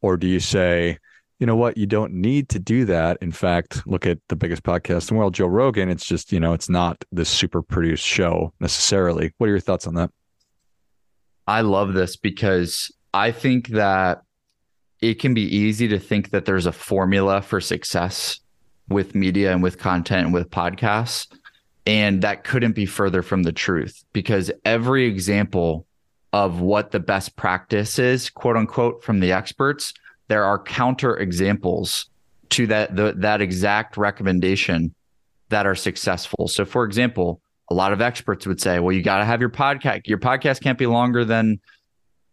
or 0.00 0.16
do 0.16 0.26
you 0.26 0.40
say? 0.40 0.98
You 1.38 1.46
know 1.46 1.56
what? 1.56 1.76
You 1.76 1.86
don't 1.86 2.12
need 2.12 2.48
to 2.50 2.58
do 2.58 2.84
that. 2.86 3.18
In 3.20 3.30
fact, 3.30 3.86
look 3.86 4.06
at 4.06 4.18
the 4.28 4.36
biggest 4.36 4.64
podcast 4.64 5.10
in 5.10 5.16
the 5.16 5.20
world, 5.20 5.34
Joe 5.34 5.46
Rogan. 5.46 5.88
It's 5.88 6.04
just, 6.04 6.32
you 6.32 6.40
know, 6.40 6.52
it's 6.52 6.68
not 6.68 7.04
this 7.12 7.28
super 7.28 7.62
produced 7.62 8.04
show 8.04 8.52
necessarily. 8.60 9.32
What 9.38 9.46
are 9.46 9.50
your 9.50 9.60
thoughts 9.60 9.86
on 9.86 9.94
that? 9.94 10.10
I 11.46 11.60
love 11.60 11.94
this 11.94 12.16
because 12.16 12.92
I 13.14 13.30
think 13.30 13.68
that 13.68 14.22
it 15.00 15.20
can 15.20 15.32
be 15.32 15.42
easy 15.42 15.88
to 15.88 15.98
think 15.98 16.30
that 16.30 16.44
there's 16.44 16.66
a 16.66 16.72
formula 16.72 17.40
for 17.40 17.60
success 17.60 18.40
with 18.88 19.14
media 19.14 19.52
and 19.52 19.62
with 19.62 19.78
content 19.78 20.26
and 20.26 20.34
with 20.34 20.50
podcasts. 20.50 21.28
And 21.86 22.22
that 22.22 22.44
couldn't 22.44 22.72
be 22.72 22.84
further 22.84 23.22
from 23.22 23.44
the 23.44 23.52
truth 23.52 24.04
because 24.12 24.50
every 24.64 25.06
example 25.06 25.86
of 26.32 26.60
what 26.60 26.90
the 26.90 27.00
best 27.00 27.36
practice 27.36 27.98
is, 27.98 28.28
quote 28.28 28.56
unquote, 28.56 29.02
from 29.02 29.20
the 29.20 29.32
experts 29.32 29.94
there 30.28 30.44
are 30.44 30.58
counter 30.62 31.16
examples 31.16 32.06
to 32.50 32.66
that 32.68 32.94
the, 32.96 33.14
that 33.18 33.40
exact 33.40 33.96
recommendation 33.96 34.94
that 35.48 35.66
are 35.66 35.74
successful. 35.74 36.48
So 36.48 36.64
for 36.64 36.84
example, 36.84 37.40
a 37.70 37.74
lot 37.74 37.92
of 37.92 38.00
experts 38.00 38.46
would 38.46 38.60
say, 38.60 38.78
well, 38.78 38.92
you 38.92 39.02
got 39.02 39.18
to 39.18 39.24
have 39.24 39.40
your 39.40 39.50
podcast. 39.50 40.06
Your 40.06 40.18
podcast 40.18 40.62
can't 40.62 40.78
be 40.78 40.86
longer 40.86 41.24
than 41.24 41.60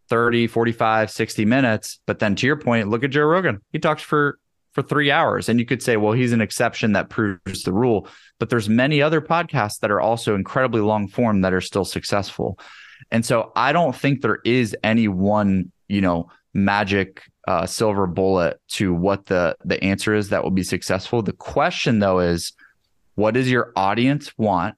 30, 0.09 0.47
45, 0.47 1.11
60 1.11 1.45
minutes. 1.45 1.99
But 2.05 2.19
then 2.19 2.35
to 2.35 2.45
your 2.45 2.55
point, 2.57 2.89
look 2.89 3.03
at 3.03 3.09
Joe 3.09 3.23
Rogan. 3.23 3.61
He 3.71 3.79
talks 3.79 4.01
for 4.01 4.39
for 4.75 4.81
three 4.81 5.09
hours. 5.09 5.47
And 5.47 5.57
you 5.57 5.65
could 5.65 5.81
say, 5.81 5.95
well, 5.95 6.11
he's 6.11 6.33
an 6.33 6.41
exception 6.41 6.91
that 6.91 7.09
proves 7.09 7.63
the 7.63 7.71
rule. 7.71 8.09
But 8.39 8.49
there's 8.49 8.67
many 8.67 9.01
other 9.01 9.21
podcasts 9.21 9.79
that 9.79 9.89
are 9.89 10.01
also 10.01 10.35
incredibly 10.35 10.81
long 10.81 11.07
form 11.07 11.41
that 11.41 11.53
are 11.53 11.61
still 11.61 11.85
successful. 11.85 12.59
And 13.09 13.25
so 13.25 13.53
I 13.55 13.71
don't 13.71 13.95
think 13.95 14.21
there 14.21 14.39
is 14.43 14.75
any 14.83 15.07
one, 15.07 15.71
you 15.87 16.01
know, 16.01 16.29
magic 16.55 17.21
uh, 17.47 17.67
silver 17.67 18.07
bullet 18.07 18.59
to 18.69 18.93
what 18.93 19.27
the 19.27 19.55
the 19.63 19.83
answer 19.83 20.15
is 20.15 20.29
that 20.29 20.43
will 20.43 20.51
be 20.51 20.63
successful. 20.63 21.21
The 21.21 21.33
question 21.33 21.99
though 21.99 22.19
is, 22.19 22.53
what 23.13 23.35
does 23.35 23.51
your 23.51 23.71
audience 23.75 24.35
want, 24.37 24.75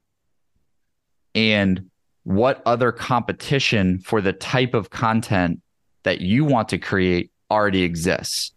and 1.34 1.90
what 2.24 2.62
other 2.66 2.92
competition 2.92 4.00
for 4.00 4.20
the 4.20 4.34
type 4.34 4.74
of 4.74 4.90
content 4.90 5.62
that 6.04 6.20
you 6.20 6.44
want 6.44 6.70
to 6.70 6.78
create 6.78 7.32
already 7.52 7.84
exists. 7.84 8.52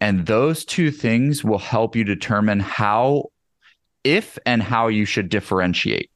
And 0.00 0.26
those 0.26 0.64
two 0.64 0.90
things 0.90 1.44
will 1.44 1.58
help 1.58 1.94
you 1.94 2.04
determine 2.04 2.60
how, 2.60 3.24
if 4.02 4.38
and 4.46 4.62
how 4.62 4.88
you 4.88 5.04
should 5.04 5.28
differentiate. 5.28 6.10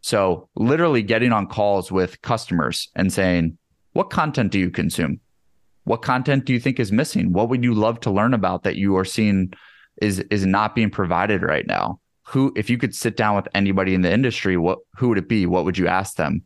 So, 0.00 0.48
literally 0.56 1.02
getting 1.02 1.30
on 1.30 1.46
calls 1.46 1.92
with 1.92 2.20
customers 2.22 2.88
and 2.96 3.12
saying, 3.12 3.58
What 3.92 4.10
content 4.10 4.50
do 4.50 4.58
you 4.58 4.70
consume? 4.70 5.20
What 5.84 6.02
content 6.02 6.44
do 6.44 6.52
you 6.52 6.60
think 6.60 6.78
is 6.78 6.92
missing? 6.92 7.32
What 7.32 7.48
would 7.48 7.64
you 7.64 7.74
love 7.74 8.00
to 8.00 8.10
learn 8.10 8.34
about 8.34 8.62
that 8.62 8.76
you 8.76 8.96
are 8.96 9.04
seeing 9.04 9.52
is, 10.00 10.20
is 10.30 10.46
not 10.46 10.74
being 10.74 10.90
provided 10.90 11.42
right 11.42 11.66
now? 11.66 12.00
Who, 12.28 12.52
if 12.56 12.70
you 12.70 12.78
could 12.78 12.94
sit 12.94 13.16
down 13.16 13.36
with 13.36 13.48
anybody 13.54 13.94
in 13.94 14.02
the 14.02 14.12
industry, 14.12 14.56
what 14.56 14.78
who 14.96 15.08
would 15.08 15.18
it 15.18 15.28
be? 15.28 15.44
What 15.44 15.64
would 15.64 15.76
you 15.76 15.88
ask 15.88 16.16
them? 16.16 16.42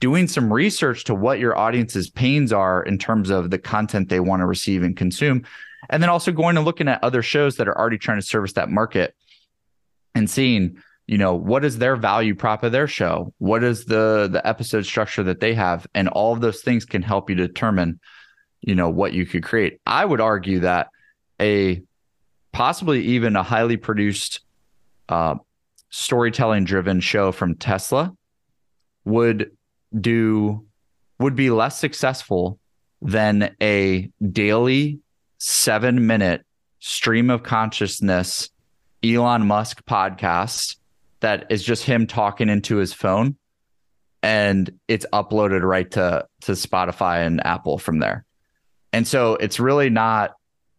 Doing 0.00 0.26
some 0.26 0.52
research 0.52 1.04
to 1.04 1.14
what 1.14 1.38
your 1.38 1.56
audience's 1.56 2.10
pains 2.10 2.52
are 2.52 2.82
in 2.82 2.98
terms 2.98 3.30
of 3.30 3.50
the 3.50 3.58
content 3.58 4.08
they 4.08 4.20
want 4.20 4.40
to 4.40 4.46
receive 4.46 4.82
and 4.82 4.96
consume, 4.96 5.44
and 5.88 6.02
then 6.02 6.10
also 6.10 6.32
going 6.32 6.56
and 6.56 6.66
looking 6.66 6.88
at 6.88 7.02
other 7.04 7.22
shows 7.22 7.56
that 7.56 7.68
are 7.68 7.78
already 7.78 7.98
trying 7.98 8.18
to 8.18 8.26
service 8.26 8.54
that 8.54 8.70
market 8.70 9.14
and 10.14 10.28
seeing 10.28 10.78
you 11.06 11.18
know 11.18 11.34
what 11.34 11.64
is 11.64 11.78
their 11.78 11.96
value 11.96 12.34
prop 12.34 12.62
of 12.62 12.72
their 12.72 12.86
show 12.86 13.32
what 13.38 13.64
is 13.64 13.84
the 13.84 14.28
the 14.30 14.46
episode 14.46 14.84
structure 14.84 15.22
that 15.22 15.40
they 15.40 15.54
have 15.54 15.86
and 15.94 16.08
all 16.08 16.32
of 16.32 16.40
those 16.40 16.62
things 16.62 16.84
can 16.84 17.02
help 17.02 17.28
you 17.28 17.36
determine 17.36 17.98
you 18.60 18.74
know 18.74 18.88
what 18.88 19.12
you 19.12 19.26
could 19.26 19.42
create 19.42 19.80
i 19.86 20.04
would 20.04 20.20
argue 20.20 20.60
that 20.60 20.88
a 21.40 21.82
possibly 22.52 23.02
even 23.02 23.36
a 23.36 23.42
highly 23.42 23.76
produced 23.76 24.40
uh, 25.08 25.34
storytelling 25.90 26.64
driven 26.64 27.00
show 27.00 27.32
from 27.32 27.54
tesla 27.54 28.12
would 29.04 29.50
do 29.98 30.64
would 31.18 31.34
be 31.34 31.50
less 31.50 31.78
successful 31.78 32.58
than 33.02 33.54
a 33.62 34.10
daily 34.32 35.00
seven 35.38 36.06
minute 36.06 36.44
stream 36.80 37.30
of 37.30 37.42
consciousness 37.42 38.50
Elon 39.02 39.46
Musk 39.46 39.84
podcast 39.86 40.76
that 41.20 41.46
is 41.50 41.62
just 41.62 41.84
him 41.84 42.06
talking 42.06 42.48
into 42.48 42.76
his 42.76 42.92
phone 42.92 43.36
and 44.22 44.70
it's 44.88 45.06
uploaded 45.12 45.62
right 45.62 45.90
to 45.92 46.26
to 46.42 46.52
Spotify 46.52 47.26
and 47.26 47.44
Apple 47.44 47.78
from 47.78 47.98
there. 47.98 48.24
And 48.92 49.06
so 49.06 49.34
it's 49.34 49.60
really 49.60 49.90
not 49.90 50.36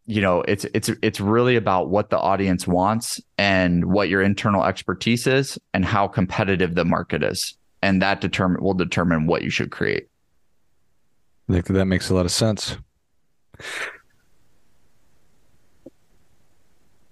you 0.07 0.21
know 0.21 0.41
it's 0.41 0.65
it's 0.73 0.89
it's 1.01 1.19
really 1.19 1.55
about 1.55 1.89
what 1.89 2.09
the 2.09 2.17
audience 2.17 2.67
wants 2.67 3.21
and 3.37 3.85
what 3.85 4.09
your 4.09 4.21
internal 4.21 4.65
expertise 4.65 5.27
is 5.27 5.59
and 5.73 5.85
how 5.85 6.07
competitive 6.07 6.75
the 6.75 6.83
market 6.83 7.23
is 7.23 7.55
and 7.81 8.01
that 8.01 8.21
determine 8.21 8.61
will 8.61 8.73
determine 8.73 9.27
what 9.27 9.41
you 9.41 9.49
should 9.49 9.71
create. 9.71 10.07
I 11.49 11.53
think 11.53 11.67
that 11.67 11.85
makes 11.85 12.09
a 12.09 12.15
lot 12.15 12.25
of 12.25 12.31
sense. 12.31 12.77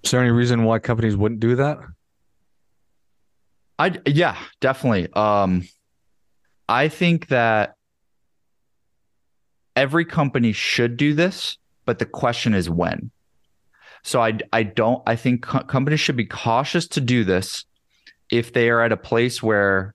Is 0.02 0.10
there 0.10 0.20
any 0.20 0.30
reason 0.30 0.64
why 0.64 0.78
companies 0.78 1.16
wouldn't 1.16 1.40
do 1.40 1.56
that? 1.56 1.78
I 3.78 3.98
yeah, 4.06 4.36
definitely. 4.60 5.08
Um, 5.12 5.68
I 6.68 6.88
think 6.88 7.28
that 7.28 7.74
every 9.80 10.04
company 10.04 10.52
should 10.52 10.98
do 10.98 11.14
this, 11.14 11.56
but 11.86 11.98
the 11.98 12.04
question 12.04 12.52
is 12.52 12.68
when. 12.68 13.10
So 14.02 14.22
I 14.22 14.38
I 14.52 14.62
don't 14.62 15.02
I 15.06 15.16
think 15.16 15.42
co- 15.42 15.64
companies 15.64 16.00
should 16.00 16.16
be 16.16 16.26
cautious 16.26 16.86
to 16.88 17.00
do 17.00 17.24
this 17.24 17.64
if 18.30 18.52
they 18.52 18.68
are 18.68 18.82
at 18.82 18.92
a 18.92 18.96
place 18.96 19.42
where 19.42 19.94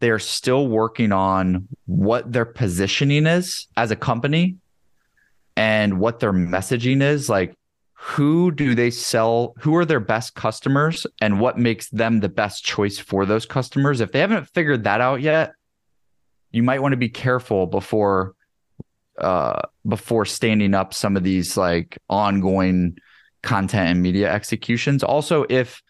they 0.00 0.10
are 0.10 0.18
still 0.18 0.68
working 0.68 1.12
on 1.12 1.66
what 1.86 2.30
their 2.30 2.44
positioning 2.44 3.26
is 3.26 3.68
as 3.76 3.90
a 3.90 3.96
company 3.96 4.56
and 5.56 5.98
what 5.98 6.20
their 6.20 6.32
messaging 6.32 7.02
is 7.02 7.28
like 7.28 7.54
who 7.94 8.50
do 8.50 8.74
they 8.74 8.90
sell 8.90 9.54
who 9.60 9.76
are 9.76 9.84
their 9.84 10.00
best 10.00 10.34
customers 10.34 11.06
and 11.20 11.40
what 11.40 11.58
makes 11.58 11.88
them 11.90 12.20
the 12.20 12.28
best 12.28 12.64
choice 12.64 12.98
for 12.98 13.26
those 13.26 13.46
customers 13.46 14.00
if 14.00 14.12
they 14.12 14.20
haven't 14.20 14.48
figured 14.48 14.84
that 14.84 15.00
out 15.00 15.20
yet 15.20 15.52
you 16.50 16.62
might 16.62 16.82
want 16.82 16.92
to 16.92 17.04
be 17.06 17.08
careful 17.10 17.66
before 17.66 18.34
uh 19.18 19.60
before 19.86 20.24
standing 20.24 20.74
up 20.74 20.94
some 20.94 21.16
of 21.16 21.22
these 21.22 21.56
like 21.56 21.98
ongoing 22.08 22.96
content 23.42 23.90
and 23.90 24.02
media 24.02 24.32
executions 24.32 25.02
also 25.02 25.44
if 25.48 25.82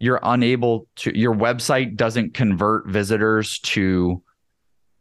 you're 0.00 0.20
unable 0.22 0.86
to 0.96 1.16
your 1.16 1.34
website 1.34 1.96
doesn't 1.96 2.34
convert 2.34 2.86
visitors 2.86 3.58
to 3.60 4.22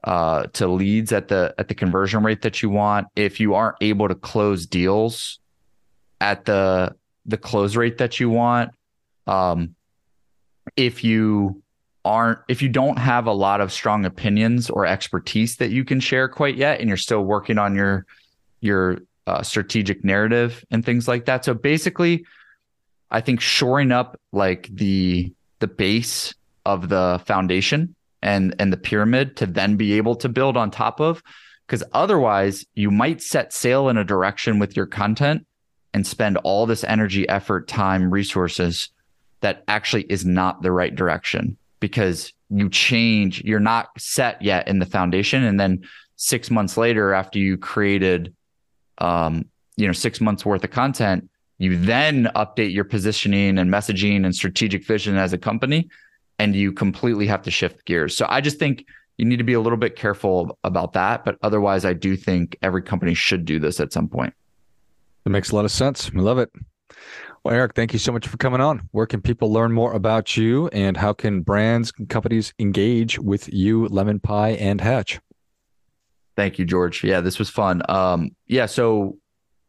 uh 0.04 0.46
to 0.54 0.68
leads 0.68 1.12
at 1.12 1.28
the 1.28 1.54
at 1.58 1.68
the 1.68 1.76
conversion 1.76 2.24
rate 2.24 2.42
that 2.42 2.62
you 2.62 2.70
want 2.70 3.08
if 3.16 3.40
you 3.40 3.54
aren't 3.54 3.78
able 3.82 4.08
to 4.08 4.16
close 4.16 4.66
deals 4.66 5.40
at 6.22 6.46
the 6.46 6.96
the 7.28 7.38
close 7.38 7.76
rate 7.76 7.98
that 7.98 8.20
you 8.20 8.30
want. 8.30 8.72
Um, 9.28 9.76
if 10.76 11.04
you 11.04 11.62
aren't 12.08 12.40
if 12.48 12.62
you 12.62 12.70
don't 12.70 12.98
have 12.98 13.28
a 13.28 13.34
lot 13.34 13.62
of 13.62 13.72
strong 13.72 14.06
opinions 14.06 14.70
or 14.70 14.86
expertise 14.86 15.58
that 15.58 15.70
you 15.70 15.84
can 15.84 16.00
share 16.00 16.30
quite 16.30 16.56
yet 16.56 16.80
and 16.80 16.88
you're 16.88 16.98
still 16.98 17.24
working 17.24 17.58
on 17.58 17.76
your 17.76 18.06
your 18.62 19.00
uh, 19.28 19.44
strategic 19.44 20.04
narrative 20.06 20.64
and 20.72 20.86
things 20.86 21.08
like 21.08 21.26
that. 21.26 21.44
So 21.44 21.54
basically 21.54 22.26
i 23.10 23.22
think 23.22 23.40
shoring 23.42 23.92
up 23.92 24.20
like 24.32 24.68
the 24.72 25.32
the 25.60 25.68
base 25.68 26.34
of 26.66 26.90
the 26.90 27.22
foundation 27.26 27.96
and 28.22 28.56
and 28.60 28.72
the 28.72 28.78
pyramid 28.78 29.38
to 29.38 29.46
then 29.46 29.76
be 29.76 29.94
able 29.94 30.16
to 30.16 30.30
build 30.30 30.58
on 30.58 30.72
top 30.72 31.00
of 31.00 31.24
because 31.66 31.84
otherwise 31.94 32.66
you 32.76 32.92
might 32.92 33.22
set 33.22 33.54
sail 33.54 33.90
in 33.90 33.98
a 33.98 34.04
direction 34.04 34.60
with 34.60 34.76
your 34.76 34.86
content 34.86 35.46
and 35.94 36.06
spend 36.06 36.38
all 36.38 36.66
this 36.66 36.84
energy, 36.84 37.28
effort, 37.28 37.68
time, 37.68 38.12
resources 38.12 38.90
that 39.42 39.64
actually 39.68 40.04
is 40.04 40.26
not 40.26 40.62
the 40.62 40.72
right 40.72 40.96
direction 40.96 41.58
because 41.80 42.34
you 42.50 42.70
change, 42.70 43.44
you're 43.44 43.60
not 43.60 43.90
set 43.98 44.42
yet 44.42 44.68
in 44.68 44.80
the 44.80 44.86
foundation. 44.86 45.44
And 45.44 45.60
then 45.60 45.84
six 46.16 46.50
months 46.50 46.78
later, 46.78 47.14
after 47.14 47.40
you 47.40 47.58
created, 47.58 48.34
um, 48.98 49.46
you 49.76 49.86
know, 49.86 49.94
six 49.94 50.22
months 50.22 50.46
worth 50.46 50.64
of 50.64 50.72
content, 50.72 51.30
you 51.60 51.78
then 51.78 52.30
update 52.36 52.74
your 52.74 52.84
positioning 52.84 53.58
and 53.58 53.72
messaging 53.72 54.26
and 54.26 54.36
strategic 54.36 54.86
vision 54.86 55.18
as 55.18 55.34
a 55.34 55.38
company, 55.38 55.90
and 56.40 56.56
you 56.56 56.72
completely 56.72 57.28
have 57.28 57.42
to 57.44 57.52
shift 57.52 57.86
gears. 57.86 58.16
So 58.16 58.26
I 58.30 58.42
just 58.42 58.60
think 58.60 58.86
you 59.18 59.26
need 59.26 59.38
to 59.38 59.44
be 59.44 59.54
a 59.54 59.60
little 59.60 59.78
bit 59.78 59.96
careful 59.96 60.58
about 60.64 60.94
that. 60.94 61.26
But 61.26 61.38
otherwise, 61.42 61.86
I 61.86 61.94
do 61.94 62.16
think 62.16 62.58
every 62.62 62.84
company 62.84 63.16
should 63.16 63.46
do 63.46 63.60
this 63.60 63.80
at 63.80 63.92
some 63.92 64.08
point. 64.08 64.34
That 65.24 65.32
makes 65.32 65.50
a 65.52 65.56
lot 65.56 65.66
of 65.66 65.72
sense. 65.72 66.14
We 66.14 66.22
love 66.22 66.38
it. 66.38 66.52
Well, 67.48 67.56
Eric, 67.56 67.76
thank 67.76 67.94
you 67.94 68.00
so 68.00 68.12
much 68.12 68.28
for 68.28 68.36
coming 68.36 68.60
on. 68.60 68.90
Where 68.92 69.06
can 69.06 69.22
people 69.22 69.54
learn 69.54 69.72
more 69.72 69.94
about 69.94 70.36
you 70.36 70.68
and 70.74 70.98
how 70.98 71.14
can 71.14 71.44
brands 71.44 71.94
and 71.98 72.10
companies 72.10 72.54
engage 72.60 73.18
with 73.20 73.48
you, 73.54 73.88
Lemon 73.88 74.20
Pie 74.20 74.50
and 74.50 74.82
Hatch? 74.82 75.22
Thank 76.36 76.60
you, 76.60 76.66
George. 76.66 77.06
Yeah, 77.06 77.22
this 77.22 77.40
was 77.40 77.50
fun. 77.50 77.84
Um, 77.88 78.36
yeah, 78.48 78.66
so 78.66 79.18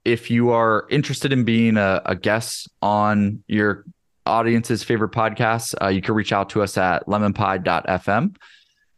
if 0.04 0.28
you 0.28 0.50
are 0.50 0.88
interested 0.90 1.32
in 1.32 1.44
being 1.44 1.76
a, 1.76 2.02
a 2.04 2.16
guest 2.16 2.68
on 2.82 3.44
your 3.46 3.84
audience's 4.26 4.82
favorite 4.82 5.12
podcasts, 5.12 5.72
uh, 5.80 5.86
you 5.86 6.02
can 6.02 6.16
reach 6.16 6.32
out 6.32 6.50
to 6.50 6.62
us 6.62 6.76
at 6.76 7.06
lemonpie.fm. 7.06 8.34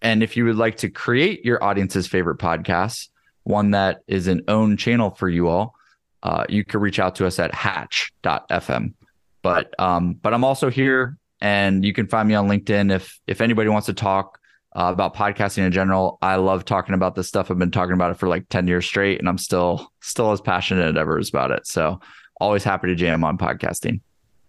And 0.01 0.23
if 0.23 0.39
you 0.39 0.47
would 0.47 0.57
like 0.57 0.79
to 0.79 0.89
create 0.89 1.45
your 1.45 1.63
audience's 1.63 2.07
favorite 2.07 2.39
podcast, 2.39 3.11
one 3.43 3.73
that 3.73 4.01
is 4.07 4.27
an 4.27 4.41
own 4.49 4.79
channel 4.79 5.11
for 5.11 5.29
you 5.29 5.49
all, 5.49 5.75
uh, 6.23 6.45
you 6.49 6.65
can 6.65 6.81
reach 6.81 6.99
out 6.99 7.17
to 7.17 7.27
us 7.27 7.39
at 7.39 7.55
hatch.fm. 7.55 8.95
But 9.43 9.75
um, 9.79 10.15
but 10.15 10.35
I'm 10.35 10.45
also 10.45 10.71
here 10.71 11.17
and 11.41 11.85
you 11.85 11.93
can 11.93 12.07
find 12.07 12.29
me 12.29 12.35
on 12.35 12.49
LinkedIn 12.49 12.93
if 12.93 13.19
if 13.27 13.41
anybody 13.41 13.69
wants 13.69 13.87
to 13.87 13.95
talk 13.95 14.39
uh, 14.77 14.91
about 14.93 15.15
podcasting 15.15 15.65
in 15.65 15.73
general. 15.73 16.19
I 16.23 16.37
love 16.37 16.65
talking 16.65 16.95
about 16.95 17.15
this 17.15 17.29
stuff. 17.29 17.51
I've 17.51 17.59
been 17.59 17.71
talking 17.71 17.95
about 17.95 18.11
it 18.13 18.19
for 18.19 18.29
like 18.29 18.49
10 18.49 18.69
years 18.69 18.87
straight 18.87 19.19
and 19.19 19.29
I'm 19.29 19.39
still 19.39 19.91
still 20.01 20.33
as 20.33 20.41
passionate 20.41 20.91
as 20.91 20.97
ever 20.97 21.21
about 21.29 21.51
it. 21.51 21.67
So 21.67 22.01
always 22.41 22.65
happy 22.65 22.89
to 22.89 22.95
jam 22.95 23.25
on 23.25 23.39
podcasting. 23.39 24.01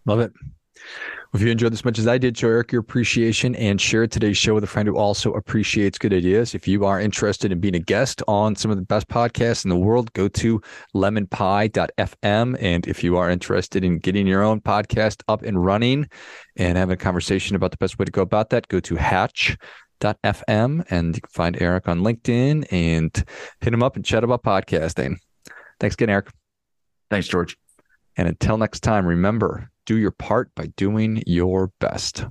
Love 0.05 0.19
it. 0.19 0.33
If 1.33 1.39
you 1.41 1.49
enjoyed 1.49 1.71
this 1.71 1.85
much 1.85 1.97
as 1.97 2.07
I 2.07 2.17
did, 2.17 2.37
show 2.37 2.49
Eric 2.49 2.73
your 2.73 2.81
appreciation 2.81 3.55
and 3.55 3.79
share 3.79 4.05
today's 4.05 4.37
show 4.37 4.53
with 4.53 4.65
a 4.65 4.67
friend 4.67 4.85
who 4.85 4.97
also 4.97 5.31
appreciates 5.31 5.97
good 5.97 6.13
ideas. 6.13 6.53
If 6.53 6.67
you 6.67 6.83
are 6.83 6.99
interested 6.99 7.53
in 7.53 7.61
being 7.61 7.75
a 7.75 7.79
guest 7.79 8.21
on 8.27 8.57
some 8.57 8.69
of 8.69 8.75
the 8.75 8.83
best 8.83 9.07
podcasts 9.07 9.63
in 9.63 9.69
the 9.69 9.77
world, 9.77 10.11
go 10.11 10.27
to 10.27 10.61
lemonpie.fm. 10.93 12.57
And 12.59 12.85
if 12.85 13.01
you 13.01 13.15
are 13.15 13.29
interested 13.29 13.85
in 13.85 13.99
getting 13.99 14.27
your 14.27 14.43
own 14.43 14.59
podcast 14.59 15.23
up 15.29 15.41
and 15.43 15.63
running 15.63 16.09
and 16.57 16.77
having 16.77 16.95
a 16.95 16.97
conversation 16.97 17.55
about 17.55 17.71
the 17.71 17.77
best 17.77 17.97
way 17.97 18.03
to 18.03 18.11
go 18.11 18.23
about 18.23 18.49
that, 18.49 18.67
go 18.67 18.81
to 18.81 18.97
hatch.fm 18.97 20.83
and 20.89 21.15
you 21.15 21.21
can 21.21 21.29
find 21.29 21.61
Eric 21.61 21.87
on 21.87 22.01
LinkedIn 22.01 22.67
and 22.73 23.23
hit 23.61 23.73
him 23.73 23.83
up 23.83 23.95
and 23.95 24.03
chat 24.03 24.25
about 24.25 24.43
podcasting. 24.43 25.15
Thanks 25.79 25.93
again, 25.93 26.09
Eric. 26.09 26.29
Thanks, 27.09 27.29
George. 27.29 27.55
And 28.17 28.27
until 28.27 28.57
next 28.57 28.81
time, 28.81 29.05
remember 29.05 29.70
do 29.85 29.97
your 29.97 30.11
part 30.11 30.53
by 30.55 30.67
doing 30.77 31.23
your 31.25 31.71
best. 31.79 32.25